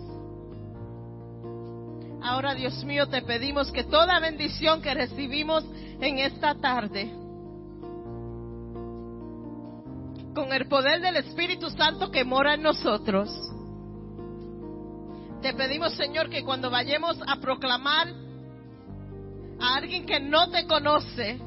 Ahora, 2.22 2.56
Dios 2.56 2.84
mío, 2.84 3.08
te 3.08 3.22
pedimos 3.22 3.72
que 3.72 3.84
toda 3.84 4.20
bendición 4.20 4.82
que 4.82 4.94
recibimos 4.94 5.64
en 6.00 6.20
esta 6.20 6.56
tarde, 6.56 7.12
con 10.34 10.54
el 10.54 10.68
poder 10.68 11.02
del 11.02 11.18
Espíritu 11.18 11.70
Santo 11.70 12.12
que 12.12 12.24
mora 12.24 12.56
en 12.56 12.64
nosotros, 12.64 13.30
te 15.42 15.54
pedimos, 15.54 15.94
Señor, 15.94 16.30
que 16.30 16.44
cuando 16.44 16.70
vayamos 16.70 17.18
a 17.28 17.38
proclamar 17.40 18.08
a 19.60 19.76
alguien 19.76 20.06
que 20.06 20.20
no 20.20 20.50
te 20.50 20.66
conoce 20.66 21.40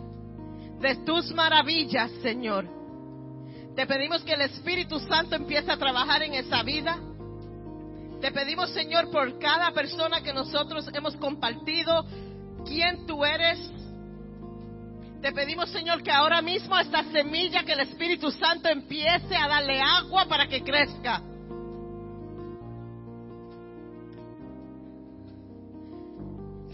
de 0.81 0.97
tus 1.05 1.33
maravillas, 1.33 2.11
Señor, 2.23 2.66
te 3.75 3.87
pedimos 3.87 4.23
que 4.23 4.33
el 4.33 4.43
Espíritu 4.43 4.99
Santo 5.01 5.37
empiece 5.37 5.71
a 5.71 5.77
trabajar 5.77 6.23
en 6.23 6.35
esa 6.35 6.62
vida. 6.62 6.99
Te 8.21 8.33
pedimos, 8.33 8.71
Señor, 8.71 9.11
por 9.11 9.39
cada 9.39 9.71
persona 9.73 10.23
que 10.23 10.33
nosotros 10.35 10.87
hemos 10.93 11.16
compartido, 11.16 12.05
quién 12.66 13.07
tú 13.07 13.25
eres. 13.25 13.59
Te 15.23 15.33
pedimos, 15.33 15.71
Señor, 15.71 16.03
que 16.03 16.11
ahora 16.11 16.43
mismo 16.43 16.79
esta 16.79 17.03
semilla, 17.05 17.64
que 17.64 17.73
el 17.73 17.81
Espíritu 17.81 18.31
Santo 18.31 18.68
empiece 18.68 19.35
a 19.35 19.49
darle 19.49 19.81
agua 19.81 20.27
para 20.27 20.47
que 20.49 20.62
crezca. 20.62 21.23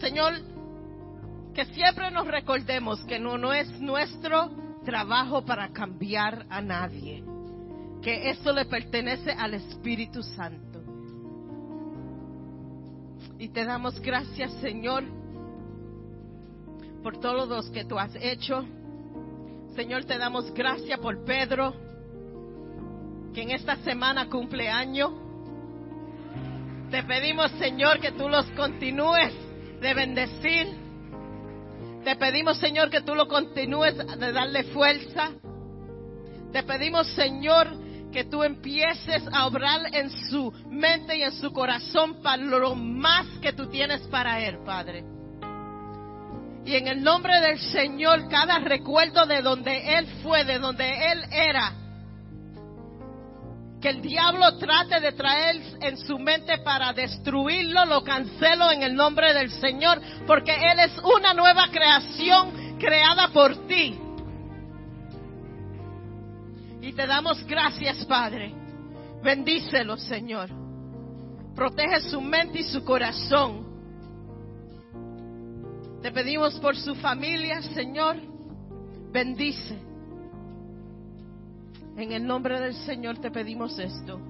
Señor, 0.00 0.34
que 1.54 1.64
siempre 1.66 2.10
nos 2.10 2.26
recordemos 2.26 3.02
que 3.04 3.18
no, 3.18 3.38
no 3.38 3.52
es 3.52 3.68
nuestro 3.80 4.50
trabajo 4.84 5.44
para 5.44 5.72
cambiar 5.72 6.44
a 6.50 6.60
nadie, 6.60 7.24
que 8.02 8.30
eso 8.30 8.52
le 8.52 8.66
pertenece 8.66 9.32
al 9.32 9.54
Espíritu 9.54 10.22
Santo. 10.22 10.65
Y 13.38 13.48
te 13.48 13.64
damos 13.64 14.00
gracias, 14.00 14.52
Señor, 14.60 15.04
por 17.02 17.18
todos 17.20 17.48
los 17.48 17.70
que 17.70 17.84
tú 17.84 17.98
has 17.98 18.14
hecho. 18.16 18.64
Señor, 19.74 20.04
te 20.04 20.16
damos 20.16 20.52
gracias 20.54 20.98
por 21.00 21.22
Pedro, 21.24 21.74
que 23.34 23.42
en 23.42 23.50
esta 23.50 23.76
semana 23.76 24.30
cumple 24.30 24.70
año. 24.70 25.26
Te 26.90 27.02
pedimos, 27.02 27.50
Señor, 27.52 28.00
que 28.00 28.12
tú 28.12 28.26
los 28.28 28.46
continúes 28.52 29.34
de 29.82 29.94
bendecir. 29.94 30.66
Te 32.04 32.16
pedimos, 32.16 32.56
Señor, 32.56 32.88
que 32.88 33.02
tú 33.02 33.14
lo 33.14 33.28
continúes 33.28 33.96
de 33.96 34.32
darle 34.32 34.64
fuerza. 34.64 35.32
Te 36.52 36.62
pedimos, 36.62 37.06
Señor, 37.08 37.68
que 38.16 38.24
tú 38.24 38.42
empieces 38.42 39.24
a 39.30 39.46
obrar 39.46 39.94
en 39.94 40.08
su 40.30 40.50
mente 40.70 41.18
y 41.18 41.22
en 41.22 41.32
su 41.32 41.52
corazón 41.52 42.22
para 42.22 42.42
lo 42.42 42.74
más 42.74 43.26
que 43.42 43.52
tú 43.52 43.68
tienes 43.68 44.00
para 44.08 44.40
Él, 44.40 44.56
Padre. 44.64 45.04
Y 46.64 46.76
en 46.76 46.88
el 46.88 47.02
nombre 47.02 47.38
del 47.42 47.58
Señor, 47.58 48.26
cada 48.30 48.58
recuerdo 48.60 49.26
de 49.26 49.42
donde 49.42 49.98
Él 49.98 50.06
fue, 50.22 50.46
de 50.46 50.58
donde 50.58 51.12
Él 51.12 51.24
era, 51.30 51.74
que 53.82 53.90
el 53.90 54.00
diablo 54.00 54.56
trate 54.56 54.98
de 54.98 55.12
traer 55.12 55.60
en 55.82 55.98
su 55.98 56.18
mente 56.18 56.56
para 56.64 56.94
destruirlo, 56.94 57.84
lo 57.84 58.02
cancelo 58.02 58.70
en 58.70 58.82
el 58.82 58.94
nombre 58.94 59.34
del 59.34 59.50
Señor, 59.50 60.00
porque 60.26 60.54
Él 60.54 60.78
es 60.78 60.96
una 61.04 61.34
nueva 61.34 61.68
creación 61.70 62.78
creada 62.78 63.28
por 63.28 63.66
ti. 63.66 64.05
Y 66.86 66.92
te 66.92 67.04
damos 67.04 67.44
gracias, 67.48 68.04
Padre. 68.04 68.54
Bendícelo, 69.20 69.96
Señor. 69.96 70.48
Protege 71.52 72.00
su 72.02 72.20
mente 72.20 72.60
y 72.60 72.62
su 72.62 72.84
corazón. 72.84 73.66
Te 76.00 76.12
pedimos 76.12 76.54
por 76.60 76.76
su 76.76 76.94
familia, 76.94 77.60
Señor. 77.60 78.18
Bendice. 79.10 79.76
En 81.96 82.12
el 82.12 82.24
nombre 82.24 82.60
del 82.60 82.74
Señor 82.74 83.18
te 83.18 83.32
pedimos 83.32 83.76
esto. 83.80 84.20